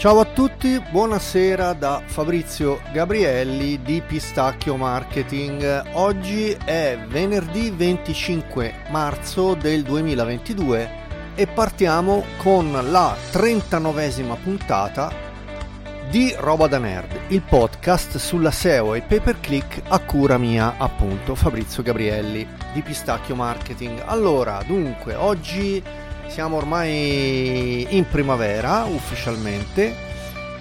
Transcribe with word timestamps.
Ciao 0.00 0.18
a 0.18 0.24
tutti, 0.24 0.82
buonasera 0.90 1.74
da 1.74 2.00
Fabrizio 2.02 2.80
Gabrielli 2.90 3.82
di 3.82 4.00
Pistacchio 4.00 4.76
Marketing. 4.76 5.90
Oggi 5.92 6.56
è 6.64 6.98
venerdì 7.06 7.68
25 7.68 8.84
marzo 8.88 9.52
del 9.52 9.82
2022 9.82 10.90
e 11.34 11.46
partiamo 11.46 12.24
con 12.38 12.72
la 12.72 13.14
39esima 13.30 14.40
puntata 14.42 15.12
di 16.08 16.34
Roba 16.34 16.66
da 16.66 16.78
Nerd, 16.78 17.20
il 17.28 17.42
podcast 17.42 18.16
sulla 18.16 18.50
SEO 18.50 18.94
e 18.94 19.02
pay 19.02 19.20
per 19.20 19.38
click 19.38 19.82
a 19.86 19.98
cura 19.98 20.38
mia, 20.38 20.76
appunto, 20.78 21.34
Fabrizio 21.34 21.82
Gabrielli 21.82 22.48
di 22.72 22.80
Pistacchio 22.80 23.34
Marketing. 23.34 24.02
Allora, 24.06 24.62
dunque, 24.66 25.14
oggi 25.14 25.82
siamo 26.30 26.56
ormai 26.56 27.86
in 27.90 28.06
primavera 28.08 28.84
ufficialmente 28.84 30.08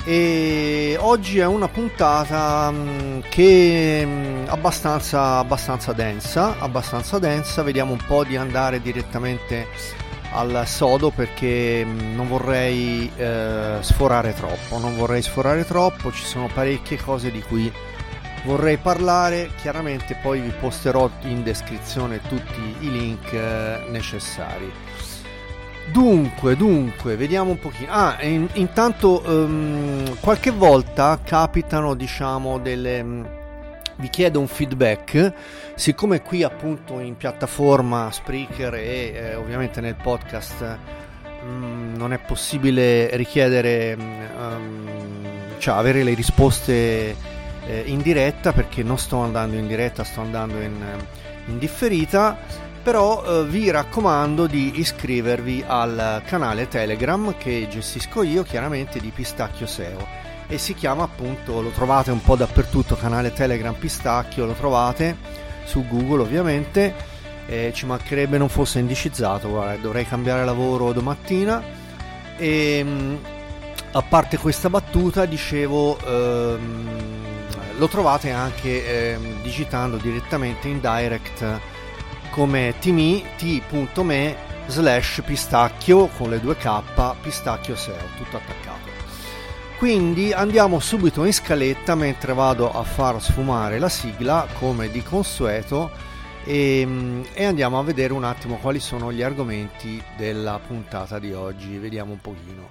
e 0.03 0.97
oggi 0.99 1.37
è 1.37 1.45
una 1.45 1.67
puntata 1.67 2.71
mm, 2.71 3.19
che 3.29 4.01
è 4.01 4.05
mm, 4.05 4.45
abbastanza, 4.47 5.37
abbastanza 5.37 5.93
densa, 5.93 6.57
abbastanza 6.57 7.19
densa, 7.19 7.61
vediamo 7.61 7.91
un 7.91 8.03
po' 8.07 8.23
di 8.23 8.35
andare 8.35 8.81
direttamente 8.81 9.67
al 10.31 10.63
sodo 10.66 11.11
perché 11.11 11.85
mm, 11.85 12.16
non 12.16 12.27
vorrei 12.27 13.11
eh, 13.16 13.77
sforare 13.81 14.33
troppo, 14.33 14.79
non 14.79 14.95
vorrei 14.95 15.22
sforare 15.22 15.66
troppo, 15.66 16.11
ci 16.11 16.25
sono 16.25 16.49
parecchie 16.51 16.97
cose 16.97 17.29
di 17.29 17.41
cui 17.41 17.72
vorrei 18.44 18.77
parlare, 18.77 19.51
chiaramente 19.61 20.17
poi 20.19 20.39
vi 20.39 20.53
posterò 20.59 21.07
in 21.25 21.44
descrizione 21.44 22.22
tutti 22.27 22.75
i 22.79 22.91
link 22.91 23.31
eh, 23.33 23.83
necessari. 23.89 24.88
Dunque, 25.91 26.55
dunque, 26.55 27.15
vediamo 27.15 27.51
un 27.51 27.59
pochino. 27.59 27.91
Ah, 27.91 28.17
in, 28.21 28.47
intanto 28.53 29.23
um, 29.25 30.19
qualche 30.19 30.51
volta 30.51 31.19
capitano, 31.23 31.95
diciamo, 31.95 32.59
delle... 32.59 32.99
Um, 33.01 33.37
vi 33.95 34.09
chiedo 34.09 34.39
un 34.39 34.47
feedback, 34.47 35.33
siccome 35.75 36.21
qui 36.21 36.43
appunto 36.43 36.99
in 36.99 37.17
piattaforma 37.17 38.09
Spreaker 38.09 38.75
e 38.75 39.11
eh, 39.13 39.35
ovviamente 39.35 39.81
nel 39.81 39.95
podcast 39.95 40.77
um, 41.41 41.95
non 41.97 42.13
è 42.13 42.17
possibile 42.17 43.13
richiedere, 43.17 43.97
cioè 45.57 45.75
avere 45.75 46.03
le 46.03 46.13
risposte 46.13 46.73
eh, 47.65 47.83
in 47.87 48.01
diretta 48.01 48.53
perché 48.53 48.83
non 48.83 48.97
sto 48.97 49.17
andando 49.17 49.57
in 49.57 49.67
diretta, 49.67 50.05
sto 50.05 50.21
andando 50.21 50.61
in, 50.61 50.81
in 51.47 51.57
differita 51.57 52.37
però 52.89 53.23
eh, 53.23 53.45
vi 53.45 53.69
raccomando 53.69 54.47
di 54.47 54.79
iscrivervi 54.79 55.63
al 55.67 56.23
canale 56.25 56.67
Telegram 56.67 57.37
che 57.37 57.67
gestisco 57.69 58.23
io 58.23 58.41
chiaramente 58.41 58.99
di 58.99 59.11
Pistacchio 59.13 59.67
SEO 59.67 60.07
e 60.47 60.57
si 60.57 60.73
chiama 60.73 61.03
appunto, 61.03 61.61
lo 61.61 61.69
trovate 61.69 62.09
un 62.09 62.19
po' 62.19 62.35
dappertutto, 62.35 62.95
canale 62.95 63.31
Telegram 63.31 63.75
Pistacchio, 63.75 64.47
lo 64.47 64.53
trovate 64.53 65.15
su 65.65 65.85
Google 65.87 66.23
ovviamente, 66.23 66.95
eh, 67.45 67.71
ci 67.75 67.85
mancherebbe 67.85 68.39
non 68.39 68.49
fosse 68.49 68.79
indicizzato, 68.79 69.49
guarda, 69.49 69.79
dovrei 69.79 70.07
cambiare 70.07 70.43
lavoro 70.43 70.91
domattina. 70.91 71.61
E 72.37 72.77
ehm, 72.79 73.19
a 73.91 74.01
parte 74.01 74.39
questa 74.39 74.67
battuta 74.67 75.25
dicevo 75.25 75.95
ehm, 75.99 76.88
lo 77.78 77.88
trovate 77.88 78.31
anche 78.31 79.13
ehm, 79.13 79.44
digitando 79.44 79.97
direttamente 79.97 80.67
in 80.67 80.79
direct 80.79 81.69
come 82.39 82.73
t.me 82.79 84.35
slash 84.67 85.22
pistacchio 85.25 86.07
con 86.07 86.29
le 86.29 86.39
due 86.39 86.55
k 86.55 86.81
pistacchio 87.22 87.75
SEO 87.75 87.97
tutto 88.16 88.38
attaccato. 88.38 88.88
Quindi 89.77 90.31
andiamo 90.31 90.79
subito 90.79 91.25
in 91.25 91.33
scaletta 91.33 91.95
mentre 91.95 92.33
vado 92.33 92.72
a 92.72 92.83
far 92.83 93.22
sfumare 93.22 93.78
la 93.78 93.89
sigla 93.89 94.47
come 94.57 94.89
di 94.89 95.03
consueto 95.03 95.91
e, 96.45 97.25
e, 97.33 97.44
andiamo 97.44 97.78
a 97.78 97.83
vedere 97.83 98.13
un 98.13 98.23
attimo 98.23 98.55
quali 98.55 98.79
sono 98.79 99.11
gli 99.11 99.22
argomenti 99.22 100.01
della 100.16 100.61
puntata 100.66 101.19
di 101.19 101.33
oggi. 101.33 101.78
Vediamo 101.78 102.13
un 102.13 102.22
pochino 102.22 102.69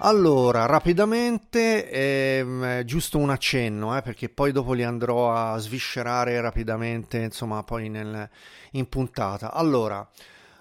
allora, 0.00 0.66
rapidamente, 0.66 1.90
ehm, 1.90 2.84
giusto 2.84 3.18
un 3.18 3.30
accenno, 3.30 3.96
eh, 3.96 4.02
perché 4.02 4.28
poi 4.28 4.52
dopo 4.52 4.72
li 4.72 4.84
andrò 4.84 5.32
a 5.32 5.58
sviscerare 5.58 6.40
rapidamente, 6.40 7.18
insomma, 7.18 7.62
poi 7.62 7.88
nel, 7.88 8.28
in 8.72 8.88
puntata. 8.88 9.52
Allora, 9.52 10.06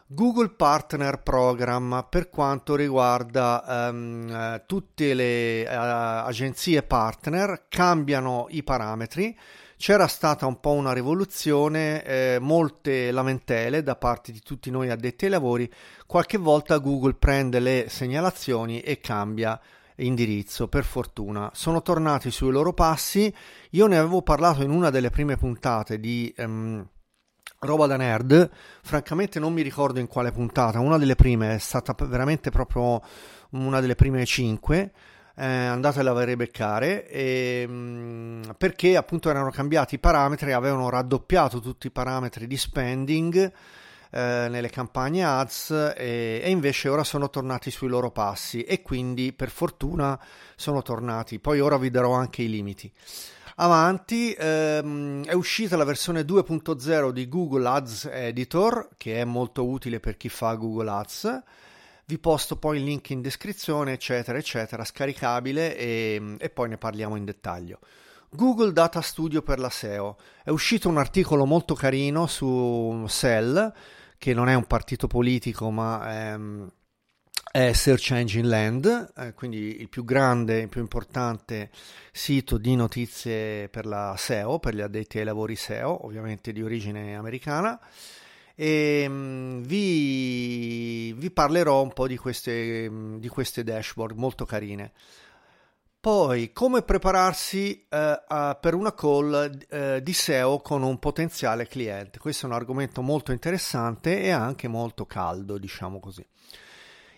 Google 0.07 0.49
Partner 0.49 1.21
Program 1.21 2.07
per 2.09 2.29
quanto 2.29 2.75
riguarda 2.75 3.89
ehm, 3.89 4.63
tutte 4.65 5.13
le 5.13 5.63
eh, 5.63 5.67
agenzie 5.67 6.81
partner 6.81 7.65
cambiano 7.67 8.47
i 8.49 8.63
parametri 8.63 9.37
c'era 9.77 10.07
stata 10.07 10.45
un 10.45 10.59
po' 10.59 10.71
una 10.71 10.91
rivoluzione, 10.91 12.03
eh, 12.03 12.37
molte 12.41 13.11
lamentele 13.11 13.83
da 13.83 13.95
parte 13.95 14.31
di 14.31 14.39
tutti 14.39 14.69
noi 14.71 14.89
addetti 14.89 15.25
ai 15.25 15.31
lavori, 15.31 15.71
qualche 16.05 16.37
volta 16.37 16.79
Google 16.79 17.13
prende 17.13 17.59
le 17.59 17.85
segnalazioni 17.87 18.81
e 18.81 18.99
cambia 18.99 19.59
indirizzo, 19.97 20.67
per 20.67 20.83
fortuna. 20.83 21.49
Sono 21.53 21.81
tornati 21.81 22.31
sui 22.31 22.51
loro 22.51 22.73
passi, 22.73 23.33
io 23.71 23.87
ne 23.87 23.97
avevo 23.97 24.21
parlato 24.21 24.63
in 24.63 24.71
una 24.71 24.89
delle 24.89 25.09
prime 25.09 25.37
puntate 25.37 25.99
di... 25.99 26.33
Um, 26.37 26.87
Roba 27.59 27.87
da 27.87 27.97
nerd, 27.97 28.51
francamente 28.83 29.39
non 29.39 29.51
mi 29.51 29.63
ricordo 29.63 29.99
in 29.99 30.05
quale 30.05 30.31
puntata, 30.31 30.79
una 30.79 30.99
delle 30.99 31.15
prime 31.15 31.55
è 31.55 31.57
stata 31.57 31.95
veramente 32.05 32.51
proprio 32.51 33.01
una 33.51 33.79
delle 33.79 33.95
prime 33.95 34.23
cinque, 34.25 34.91
eh, 35.39 35.45
andatela 35.45 36.11
a 36.11 36.23
ribeccare 36.23 37.07
e, 37.07 37.67
mh, 37.67 38.55
perché 38.57 38.97
appunto 38.97 39.29
erano 39.29 39.51
cambiati 39.51 39.95
i 39.95 39.99
parametri, 39.99 40.51
avevano 40.51 40.89
raddoppiato 40.89 41.59
tutti 41.59 41.87
i 41.87 41.91
parametri 41.91 42.47
di 42.47 42.57
spending 42.57 43.51
eh, 44.09 44.47
nelle 44.49 44.69
campagne 44.69 45.23
ads 45.23 45.93
e, 45.95 46.41
e, 46.43 46.49
invece 46.49 46.89
ora 46.89 47.03
sono 47.03 47.29
tornati 47.29 47.69
sui 47.69 47.87
loro 47.87 48.09
passi 48.09 48.63
e 48.63 48.81
quindi 48.81 49.31
per 49.31 49.49
fortuna 49.49 50.19
sono 50.55 50.81
tornati. 50.81 51.39
Poi 51.39 51.59
ora 51.59 51.77
vi 51.77 51.91
darò 51.91 52.13
anche 52.13 52.41
i 52.41 52.49
limiti. 52.49 52.91
Avanti, 53.59 54.33
ehm, 54.37 55.25
è 55.25 55.33
uscita 55.33 55.77
la 55.77 55.83
versione 55.83 56.21
2.0 56.21 57.09
di 57.09 57.27
Google 57.27 57.67
Ads 57.67 58.09
Editor 58.11 58.89
che 58.97 59.21
è 59.21 59.23
molto 59.23 59.67
utile 59.67 59.99
per 59.99 60.17
chi 60.17 60.29
fa 60.29 60.53
Google 60.55 60.89
Ads 60.89 61.43
vi 62.09 62.19
posto 62.19 62.55
poi 62.55 62.77
il 62.77 62.85
link 62.85 63.09
in 63.09 63.21
descrizione, 63.21 63.91
eccetera, 63.91 64.37
eccetera, 64.37 64.85
scaricabile 64.85 65.75
e, 65.75 66.35
e 66.39 66.49
poi 66.49 66.69
ne 66.69 66.77
parliamo 66.77 67.17
in 67.17 67.25
dettaglio. 67.25 67.79
Google 68.29 68.71
Data 68.71 69.01
Studio 69.01 69.41
per 69.41 69.59
la 69.59 69.69
SEO. 69.69 70.15
È 70.41 70.49
uscito 70.49 70.87
un 70.87 70.97
articolo 70.97 71.45
molto 71.45 71.73
carino 71.75 72.25
su 72.25 73.05
Cell, 73.09 73.73
che 74.17 74.33
non 74.33 74.47
è 74.47 74.53
un 74.53 74.63
partito 74.63 75.07
politico, 75.07 75.69
ma 75.69 76.09
è, 76.09 76.39
è 77.51 77.73
Search 77.73 78.11
Engine 78.11 78.47
Land, 78.47 79.11
eh, 79.17 79.33
quindi 79.33 79.81
il 79.81 79.89
più 79.89 80.05
grande, 80.05 80.59
il 80.59 80.69
più 80.69 80.79
importante 80.79 81.71
sito 82.13 82.57
di 82.57 82.73
notizie 82.77 83.67
per 83.67 83.85
la 83.85 84.15
SEO, 84.17 84.59
per 84.59 84.75
gli 84.75 84.81
addetti 84.81 85.19
ai 85.19 85.25
lavori 85.25 85.57
SEO, 85.57 86.05
ovviamente 86.05 86.53
di 86.53 86.63
origine 86.63 87.17
americana 87.17 87.77
e 88.59 89.05
um, 89.07 89.61
vi, 89.61 91.13
vi, 91.13 91.29
parlerò 91.29 91.83
un 91.83 91.93
po' 91.93 92.07
di 92.07 92.17
queste, 92.17 92.89
di 93.19 93.27
queste 93.27 93.63
dashboard 93.63 94.17
molto 94.17 94.45
carine. 94.45 94.93
Poi, 95.99 96.51
come 96.53 96.81
prepararsi 96.81 97.85
uh, 97.87 97.97
uh, 97.97 98.57
per 98.59 98.73
una 98.73 98.95
call 98.95 99.59
uh, 99.69 99.99
di 99.99 100.13
SEO 100.13 100.59
con 100.61 100.81
un 100.81 100.97
potenziale 100.97 101.67
cliente. 101.67 102.17
Questo 102.17 102.47
è 102.47 102.49
un 102.49 102.55
argomento 102.55 103.03
molto 103.03 103.31
interessante 103.31 104.21
e 104.21 104.31
anche 104.31 104.67
molto 104.67 105.05
caldo, 105.05 105.59
diciamo 105.59 105.99
così. 105.99 106.25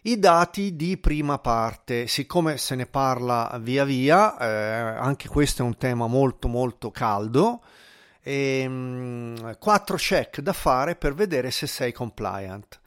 I 0.01 0.19
dati 0.19 0.75
di 0.75 0.97
prima 0.97 1.39
parte, 1.39 2.07
siccome 2.07 2.57
se 2.57 2.75
ne 2.75 2.85
parla 2.85 3.57
via 3.61 3.85
via, 3.85 4.37
eh, 4.37 4.97
anche 4.97 5.29
questo 5.29 5.61
è 5.61 5.65
un 5.65 5.77
tema 5.77 6.07
molto 6.07 6.49
molto 6.49 6.91
caldo, 6.91 7.61
e, 8.29 8.63
um, 8.67 9.57
quattro 9.57 9.97
check 9.97 10.39
da 10.41 10.53
fare 10.53 10.95
per 10.95 11.15
vedere 11.15 11.49
se 11.49 11.65
sei 11.65 11.91
compliant. 11.91 12.79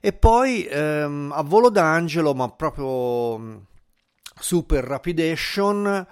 E 0.00 0.12
poi 0.12 0.68
um, 0.70 1.32
a 1.34 1.42
volo 1.42 1.68
d'angelo, 1.68 2.32
ma 2.32 2.48
proprio 2.50 3.38
mm, 3.38 3.56
super 4.38 4.84
rapidation, 4.84 6.06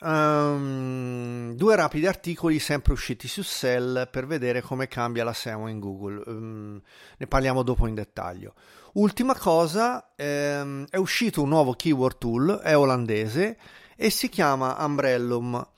um, 0.00 1.54
due 1.54 1.76
rapidi 1.76 2.06
articoli 2.06 2.58
sempre 2.58 2.92
usciti 2.92 3.26
su 3.26 3.42
Cell 3.42 4.10
per 4.10 4.26
vedere 4.26 4.60
come 4.60 4.86
cambia 4.86 5.24
la 5.24 5.32
SEO 5.32 5.68
in 5.68 5.78
Google. 5.78 6.22
Um, 6.26 6.82
ne 7.16 7.26
parliamo 7.26 7.62
dopo 7.62 7.86
in 7.86 7.94
dettaglio. 7.94 8.52
Ultima 8.94 9.34
cosa, 9.34 10.12
um, 10.16 10.84
è 10.90 10.96
uscito 10.96 11.40
un 11.40 11.48
nuovo 11.48 11.72
keyword 11.72 12.18
tool, 12.18 12.60
è 12.62 12.76
olandese 12.76 13.56
e 13.96 14.10
si 14.10 14.28
chiama 14.28 14.76
Umbrellum 14.84 15.74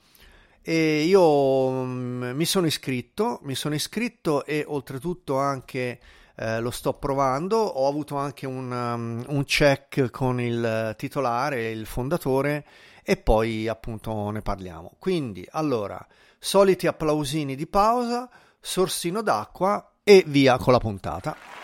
e 0.69 1.01
io 1.01 1.71
mh, 1.71 2.33
mi 2.35 2.45
sono 2.45 2.67
iscritto, 2.67 3.39
mi 3.41 3.55
sono 3.55 3.73
iscritto 3.73 4.45
e 4.45 4.63
oltretutto 4.67 5.39
anche 5.39 5.99
eh, 6.35 6.59
lo 6.59 6.69
sto 6.69 6.93
provando, 6.93 7.57
ho 7.57 7.87
avuto 7.87 8.17
anche 8.17 8.45
un, 8.45 8.71
um, 8.71 9.23
un 9.29 9.43
check 9.45 10.11
con 10.11 10.39
il 10.39 10.93
titolare, 10.95 11.71
il 11.71 11.87
fondatore 11.87 12.67
e 13.01 13.17
poi 13.17 13.67
appunto 13.67 14.29
ne 14.29 14.41
parliamo. 14.41 14.91
Quindi 14.99 15.43
allora, 15.49 16.05
soliti 16.37 16.85
applausini 16.85 17.55
di 17.55 17.65
pausa, 17.65 18.29
sorsino 18.59 19.23
d'acqua 19.23 19.93
e 20.03 20.23
via 20.27 20.59
con 20.59 20.73
la 20.73 20.79
puntata. 20.79 21.58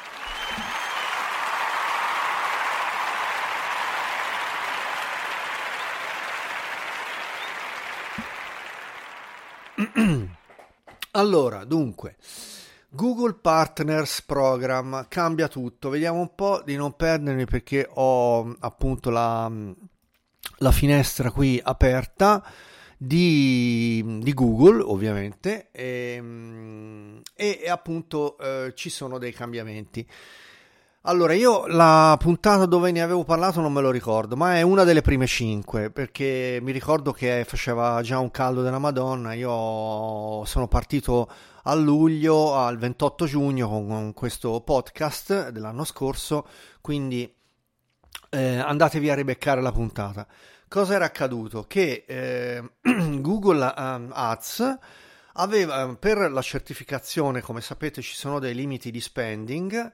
allora, 11.11 11.63
dunque, 11.65 12.15
Google 12.89 13.33
Partners 13.33 14.21
Program 14.21 15.05
cambia 15.09 15.47
tutto. 15.47 15.89
Vediamo 15.89 16.19
un 16.19 16.33
po' 16.33 16.61
di 16.63 16.75
non 16.75 16.95
perdermi 16.95 17.45
perché 17.45 17.87
ho 17.93 18.55
appunto 18.59 19.09
la, 19.09 19.51
la 20.57 20.71
finestra 20.71 21.31
qui 21.31 21.59
aperta 21.61 22.43
di, 22.97 24.19
di 24.21 24.33
Google, 24.33 24.81
ovviamente, 24.81 25.69
e, 25.71 27.21
e, 27.35 27.59
e 27.61 27.69
appunto 27.69 28.37
eh, 28.37 28.73
ci 28.75 28.89
sono 28.89 29.17
dei 29.17 29.33
cambiamenti. 29.33 30.07
Allora, 31.07 31.33
io 31.35 31.67
la 31.67 32.17
puntata 32.19 32.65
dove 32.65 32.91
ne 32.91 32.99
avevo 32.99 33.23
parlato 33.23 33.61
non 33.61 33.71
me 33.71 33.79
lo 33.79 33.91
ricordo, 33.91 34.35
ma 34.35 34.55
è 34.55 34.63
una 34.63 34.83
delle 34.83 35.01
prime 35.01 35.27
cinque, 35.27 35.91
perché 35.91 36.57
mi 36.63 36.71
ricordo 36.71 37.11
che 37.11 37.45
faceva 37.47 38.01
già 38.01 38.17
un 38.17 38.31
caldo 38.31 38.63
della 38.63 38.79
Madonna, 38.79 39.33
io 39.33 40.43
sono 40.45 40.67
partito 40.67 41.29
a 41.65 41.75
luglio, 41.75 42.55
al 42.55 42.79
28 42.79 43.25
giugno 43.27 43.69
con, 43.69 44.13
questo 44.15 44.61
podcast 44.61 45.49
dell'anno 45.49 45.83
scorso, 45.83 46.47
quindi 46.81 47.31
eh, 48.31 48.57
andatevi 48.57 49.07
a 49.07 49.13
ribeccare 49.13 49.61
la 49.61 49.71
puntata. 49.71 50.25
Cosa 50.67 50.95
era 50.95 51.05
accaduto? 51.05 51.65
Che 51.67 52.05
eh, 52.07 52.63
Google 53.21 53.73
um, 53.77 54.09
Ads 54.11 54.77
aveva 55.33 55.95
per 55.99 56.31
la 56.31 56.41
certificazione, 56.41 57.41
come 57.41 57.61
sapete 57.61 58.01
ci 58.01 58.15
sono 58.15 58.39
dei 58.39 58.55
limiti 58.55 58.89
di 58.89 58.99
spending, 58.99 59.93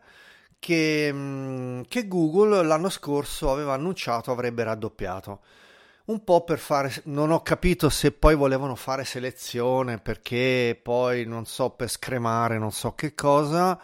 che, 0.61 1.09
mm, 1.11 1.81
che 1.87 2.07
Google 2.07 2.63
l'anno 2.63 2.89
scorso 2.89 3.51
aveva 3.51 3.73
annunciato 3.73 4.31
avrebbe 4.31 4.63
raddoppiato 4.63 5.41
un 6.05 6.23
po' 6.23 6.43
per 6.43 6.59
fare, 6.59 6.91
non 7.05 7.31
ho 7.31 7.41
capito 7.41 7.89
se 7.89 8.11
poi 8.11 8.35
volevano 8.35 8.75
fare 8.75 9.05
selezione 9.05 9.97
perché 9.99 10.79
poi 10.81 11.25
non 11.25 11.45
so 11.45 11.71
per 11.71 11.89
scremare, 11.89 12.57
non 12.57 12.71
so 12.71 12.93
che 12.93 13.13
cosa. 13.15 13.79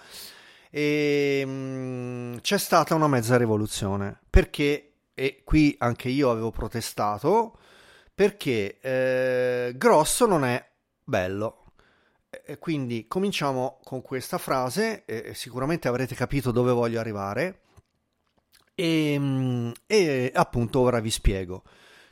E 0.69 1.43
mh, 1.45 1.49
mm, 1.49 2.35
c'è 2.41 2.57
stata 2.57 2.95
una 2.95 3.07
mezza 3.07 3.37
rivoluzione 3.37 4.19
perché, 4.29 4.93
e 5.13 5.41
qui 5.43 5.75
anche 5.79 6.09
io 6.09 6.29
avevo 6.29 6.51
protestato, 6.51 7.57
perché 8.13 8.79
eh, 8.81 9.73
grosso 9.75 10.25
non 10.25 10.43
è 10.45 10.63
bello. 11.03 11.66
Quindi 12.59 13.05
cominciamo 13.07 13.79
con 13.83 14.01
questa 14.01 14.37
frase, 14.37 15.05
e 15.05 15.33
sicuramente 15.33 15.87
avrete 15.87 16.13
capito 16.13 16.51
dove 16.51 16.71
voglio 16.71 16.99
arrivare, 16.99 17.61
e, 18.75 19.71
e 19.87 20.31
appunto 20.33 20.79
ora 20.81 20.99
vi 20.99 21.09
spiego. 21.09 21.63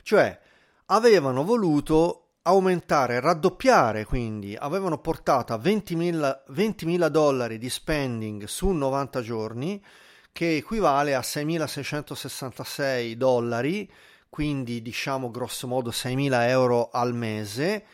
Cioè, 0.02 0.38
avevano 0.86 1.44
voluto 1.44 2.22
aumentare, 2.42 3.20
raddoppiare, 3.20 4.04
quindi 4.04 4.56
avevano 4.56 4.98
portato 4.98 5.52
a 5.52 5.58
20.000, 5.58 6.42
20.000 6.52 7.06
dollari 7.08 7.58
di 7.58 7.68
spending 7.68 8.44
su 8.44 8.68
90 8.70 9.20
giorni, 9.20 9.84
che 10.32 10.56
equivale 10.56 11.14
a 11.14 11.20
6.666 11.20 13.12
dollari, 13.14 13.90
quindi 14.28 14.82
diciamo 14.82 15.30
grosso 15.30 15.66
modo 15.66 15.90
6.000 15.90 16.48
euro 16.48 16.90
al 16.90 17.14
mese 17.14 17.84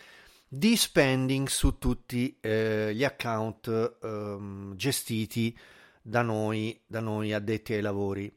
di 0.54 0.76
spending 0.76 1.48
su 1.48 1.78
tutti 1.78 2.36
eh, 2.38 2.92
gli 2.94 3.04
account 3.04 3.68
eh, 4.02 4.36
gestiti 4.74 5.58
da 6.02 6.20
noi, 6.20 6.78
da 6.86 7.00
noi 7.00 7.32
addetti 7.32 7.72
ai 7.72 7.80
lavori. 7.80 8.30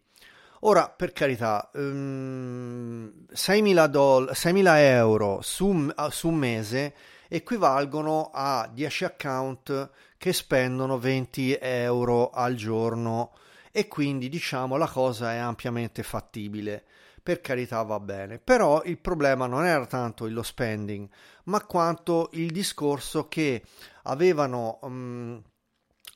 Ora, 0.62 0.88
per 0.88 1.12
carità, 1.12 1.70
um, 1.74 3.12
6.000, 3.34 3.88
doll- 3.88 4.32
6.000 4.32 4.78
euro 4.78 5.42
su, 5.42 5.92
su 6.10 6.28
un 6.30 6.36
mese 6.36 6.96
equivalgono 7.28 8.30
a 8.34 8.70
10 8.72 9.04
account 9.04 9.90
che 10.18 10.32
spendono 10.32 10.98
20 10.98 11.58
euro 11.60 12.30
al 12.30 12.56
giorno 12.56 13.34
e 13.74 13.90
quindi 13.90 14.30
diciamo 14.30 14.78
la 14.78 14.88
cosa 14.88 15.34
è 15.34 15.38
ampiamente 15.38 16.02
fattibile 16.02 16.86
per 17.26 17.42
carità 17.42 17.82
va 17.82 18.00
bene, 18.00 18.38
però 18.38 18.84
il 18.84 19.00
problema 19.00 19.48
non 19.48 19.66
era 19.66 19.88
tanto 19.88 20.28
lo 20.28 20.44
spending, 20.44 21.10
ma 21.46 21.64
quanto 21.66 22.30
il 22.34 22.52
discorso 22.52 23.28
che 23.28 23.64
avevano 24.04 24.80
um, 24.82 25.42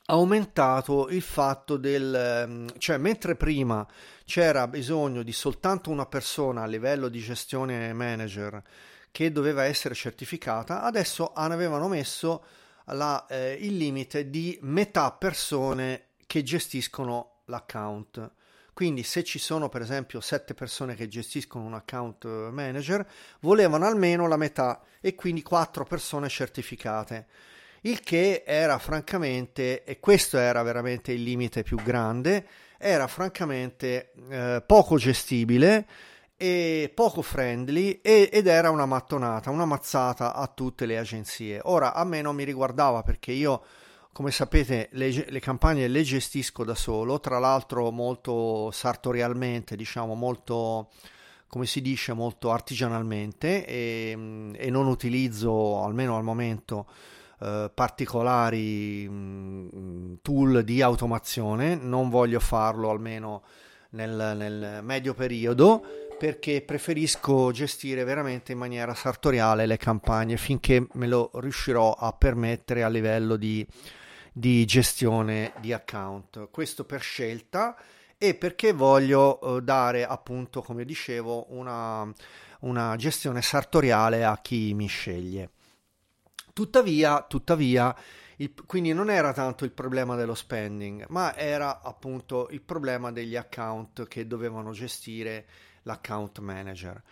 aumentato 0.06 1.08
il 1.08 1.22
fatto 1.22 1.76
del, 1.76 2.44
um, 2.46 2.78
cioè 2.78 2.96
mentre 2.98 3.36
prima 3.36 3.86
c'era 4.24 4.66
bisogno 4.68 5.22
di 5.22 5.32
soltanto 5.32 5.90
una 5.90 6.06
persona 6.06 6.62
a 6.62 6.66
livello 6.66 7.08
di 7.08 7.20
gestione 7.20 7.92
manager 7.92 8.62
che 9.10 9.32
doveva 9.32 9.64
essere 9.64 9.94
certificata, 9.94 10.82
adesso 10.82 11.32
avevano 11.32 11.88
messo 11.88 12.44
la, 12.86 13.26
eh, 13.26 13.56
il 13.60 13.76
limite 13.76 14.30
di 14.30 14.58
metà 14.62 15.10
persone 15.12 16.10
che 16.26 16.42
gestiscono 16.42 17.42
l'account. 17.46 18.30
Quindi 18.80 19.02
se 19.02 19.22
ci 19.24 19.38
sono 19.38 19.68
per 19.68 19.82
esempio 19.82 20.22
sette 20.22 20.54
persone 20.54 20.94
che 20.94 21.06
gestiscono 21.06 21.66
un 21.66 21.74
account 21.74 22.24
manager, 22.48 23.06
volevano 23.40 23.84
almeno 23.84 24.26
la 24.26 24.38
metà 24.38 24.80
e 25.02 25.14
quindi 25.14 25.42
quattro 25.42 25.84
persone 25.84 26.30
certificate. 26.30 27.26
Il 27.82 28.00
che 28.00 28.42
era 28.46 28.78
francamente, 28.78 29.84
e 29.84 30.00
questo 30.00 30.38
era 30.38 30.62
veramente 30.62 31.12
il 31.12 31.22
limite 31.22 31.62
più 31.62 31.76
grande, 31.76 32.46
era 32.78 33.06
francamente 33.06 34.12
eh, 34.30 34.62
poco 34.66 34.96
gestibile 34.96 35.86
e 36.38 36.90
poco 36.94 37.20
friendly 37.20 38.00
e, 38.00 38.30
ed 38.32 38.46
era 38.46 38.70
una 38.70 38.86
mattonata, 38.86 39.50
una 39.50 39.66
mazzata 39.66 40.32
a 40.32 40.46
tutte 40.46 40.86
le 40.86 40.96
agenzie. 40.96 41.60
Ora 41.64 41.92
a 41.92 42.02
me 42.04 42.22
non 42.22 42.34
mi 42.34 42.44
riguardava 42.44 43.02
perché 43.02 43.32
io 43.32 43.62
come 44.12 44.30
sapete 44.30 44.88
le, 44.92 45.26
le, 45.28 45.40
campagne 45.40 45.88
le 45.88 46.02
gestisco 46.02 46.64
da 46.64 46.74
solo, 46.74 47.20
tra 47.20 47.38
l'altro 47.38 47.90
molto 47.90 48.70
sartorialmente, 48.70 49.76
diciamo 49.76 50.14
molto 50.14 50.90
come 51.46 51.66
si 51.66 51.82
dice 51.82 52.12
molto 52.12 52.52
artigianalmente 52.52 53.66
e, 53.66 54.52
e 54.54 54.70
non 54.70 54.86
utilizzo 54.86 55.82
almeno 55.82 56.16
al 56.16 56.22
momento 56.22 56.86
eh, 57.40 57.70
particolari 57.74 59.08
mh, 59.08 59.68
mm, 59.74 60.14
tool 60.22 60.62
di 60.62 60.80
automazione, 60.80 61.74
non 61.74 62.08
voglio 62.08 62.38
farlo 62.38 62.90
almeno 62.90 63.42
nel, 63.90 64.34
nel 64.36 64.80
medio 64.82 65.14
periodo 65.14 65.82
perché 66.18 66.60
preferisco 66.60 67.50
gestire 67.50 68.04
veramente 68.04 68.52
in 68.52 68.58
maniera 68.58 68.94
sartoriale 68.94 69.64
le 69.64 69.78
campagne 69.78 70.36
finché 70.36 70.86
me 70.92 71.06
lo 71.06 71.30
riuscirò 71.34 71.94
a 71.94 72.12
permettere 72.12 72.82
a 72.82 72.88
livello 72.88 73.36
di 73.36 73.66
di 74.32 74.64
gestione 74.64 75.52
di 75.60 75.72
account. 75.72 76.48
Questo 76.50 76.84
per 76.84 77.00
scelta 77.00 77.76
e 78.18 78.34
perché 78.34 78.72
voglio 78.72 79.40
eh, 79.40 79.62
dare 79.62 80.04
appunto, 80.04 80.62
come 80.62 80.84
dicevo, 80.84 81.46
una, 81.54 82.10
una 82.60 82.96
gestione 82.96 83.42
sartoriale 83.42 84.24
a 84.24 84.38
chi 84.42 84.74
mi 84.74 84.86
sceglie. 84.86 85.50
Tuttavia, 86.52 87.22
tuttavia 87.22 87.96
il, 88.36 88.52
quindi 88.66 88.92
non 88.92 89.10
era 89.10 89.32
tanto 89.32 89.64
il 89.64 89.70
problema 89.70 90.16
dello 90.16 90.34
spending, 90.34 91.06
ma 91.08 91.36
era 91.36 91.80
appunto 91.82 92.48
il 92.50 92.60
problema 92.60 93.12
degli 93.12 93.36
account 93.36 94.06
che 94.08 94.26
dovevano 94.26 94.72
gestire 94.72 95.46
l'account 95.82 96.38
manager. 96.40 97.02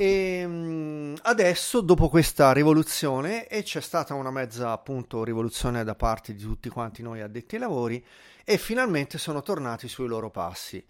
E 0.00 0.38
ehm, 0.42 1.16
adesso, 1.22 1.80
dopo 1.80 2.08
questa 2.08 2.52
rivoluzione, 2.52 3.48
e 3.48 3.64
c'è 3.64 3.80
stata 3.80 4.14
una 4.14 4.30
mezza 4.30 4.70
appunto 4.70 5.24
rivoluzione 5.24 5.82
da 5.82 5.96
parte 5.96 6.34
di 6.34 6.42
tutti 6.44 6.68
quanti 6.68 7.02
noi 7.02 7.20
addetti 7.20 7.56
ai 7.56 7.62
lavori, 7.62 8.06
e 8.44 8.58
finalmente 8.58 9.18
sono 9.18 9.42
tornati 9.42 9.88
sui 9.88 10.06
loro 10.06 10.30
passi. 10.30 10.84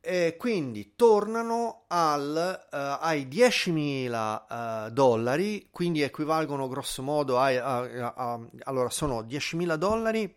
E 0.00 0.36
quindi 0.38 0.94
tornano 0.96 1.82
al, 1.88 2.66
uh, 2.72 2.76
ai 2.98 3.26
10.000 3.26 4.86
uh, 4.86 4.90
dollari, 4.90 5.68
quindi 5.70 6.00
equivalgono 6.00 6.66
grosso 6.66 7.02
modo 7.02 7.38
a, 7.38 7.48
a, 7.48 8.14
a 8.16 8.40
allora 8.62 8.88
sono 8.88 9.20
10.000 9.20 9.74
dollari 9.74 10.34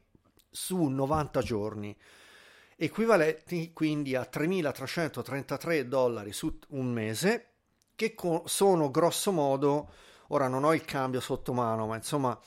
su 0.51 0.83
90 0.83 1.41
giorni 1.41 1.95
equivalenti 2.81 3.71
quindi 3.73 4.15
a 4.15 4.27
3.333 4.31 5.81
dollari 5.81 6.31
su 6.31 6.57
un 6.69 6.87
mese 6.93 7.48
che 7.99 8.15
co- 8.15 8.43
sono 8.45 8.89
grosso 8.89 9.33
modo 9.33 9.89
ora 10.27 10.47
non 10.47 10.63
ho 10.63 10.73
il 10.73 10.85
cambio 10.85 11.19
sotto 11.19 11.51
mano, 11.51 11.85
ma 11.85 11.97
insomma, 11.97 12.39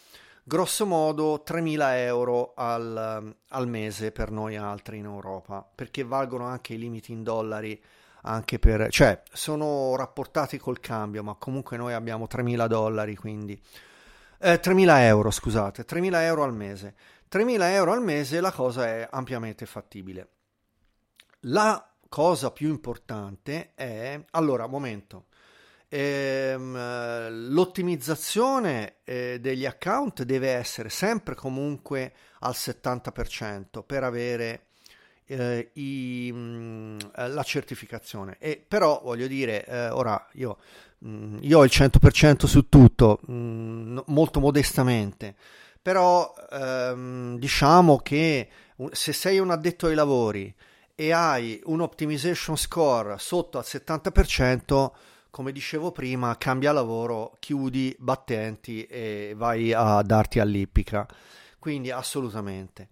grosso 0.42 0.86
modo 0.86 1.42
3.000 1.46 1.96
euro 1.96 2.54
al, 2.56 3.34
al 3.48 3.68
mese 3.68 4.12
per 4.12 4.30
noi 4.30 4.56
altri 4.56 4.96
in 4.96 5.04
Europa, 5.04 5.68
perché 5.74 6.04
valgono 6.04 6.46
anche 6.46 6.72
i 6.72 6.78
limiti 6.78 7.12
in 7.12 7.22
dollari 7.22 7.78
anche 8.22 8.58
per, 8.58 8.88
cioè 8.88 9.20
sono 9.30 9.94
rapportati 9.94 10.56
col 10.56 10.80
cambio, 10.80 11.22
ma 11.22 11.34
comunque 11.34 11.76
noi 11.76 11.92
abbiamo 11.92 12.26
3.000 12.30 12.66
dollari, 12.66 13.14
quindi 13.14 13.60
eh, 14.38 14.58
3.000 14.58 15.00
euro, 15.00 15.30
scusate, 15.30 15.84
3.000 15.84 16.14
euro 16.22 16.44
al 16.44 16.54
mese. 16.54 16.94
3.000 17.30 17.60
euro 17.72 17.92
al 17.92 18.02
mese 18.02 18.40
la 18.40 18.52
cosa 18.52 18.86
è 18.86 19.06
ampiamente 19.10 19.66
fattibile. 19.66 20.28
La 21.46 21.84
cosa 22.08 22.50
più 22.52 22.68
importante 22.68 23.72
è, 23.74 24.22
allora, 24.30 24.66
momento, 24.66 25.26
ehm, 25.92 27.50
l'ottimizzazione 27.50 28.94
eh, 29.04 29.38
degli 29.40 29.66
account 29.66 30.22
deve 30.22 30.50
essere 30.50 30.88
sempre 30.88 31.34
comunque 31.34 32.12
al 32.40 32.54
70% 32.56 33.82
per 33.84 34.02
avere 34.02 34.62
eh, 35.26 35.70
i, 35.74 36.32
mh, 36.32 36.36
mm, 36.36 36.98
la 37.14 37.42
certificazione. 37.42 38.36
E 38.38 38.64
però 38.66 39.00
voglio 39.04 39.26
dire, 39.26 39.66
eh, 39.66 39.90
ora 39.90 40.26
io, 40.32 40.58
mh, 40.98 41.08
mm, 41.08 41.36
io, 41.42 41.58
ho 41.58 41.64
il 41.64 41.70
100% 41.70 42.46
su 42.46 42.68
tutto, 42.70 43.20
mh, 43.26 43.32
mm, 43.32 43.98
molto 44.06 44.40
modestamente, 44.40 45.34
però 45.80 46.32
ehm, 46.50 47.38
diciamo 47.38 47.98
che 47.98 48.48
se 48.92 49.12
sei 49.12 49.38
un 49.38 49.50
addetto 49.50 49.88
ai 49.88 49.94
lavori 49.94 50.52
e 50.94 51.12
hai 51.12 51.60
un 51.64 51.80
optimization 51.80 52.56
score 52.56 53.16
sotto 53.18 53.58
al 53.58 53.64
70%, 53.66 54.90
come 55.32 55.50
dicevo 55.50 55.92
prima, 55.92 56.36
cambia 56.36 56.72
lavoro, 56.72 57.36
chiudi 57.40 57.96
battenti 57.98 58.84
e 58.84 59.32
vai 59.34 59.72
a 59.72 60.02
darti 60.02 60.38
all'ippica. 60.38 61.08
Quindi 61.58 61.90
assolutamente 61.90 62.88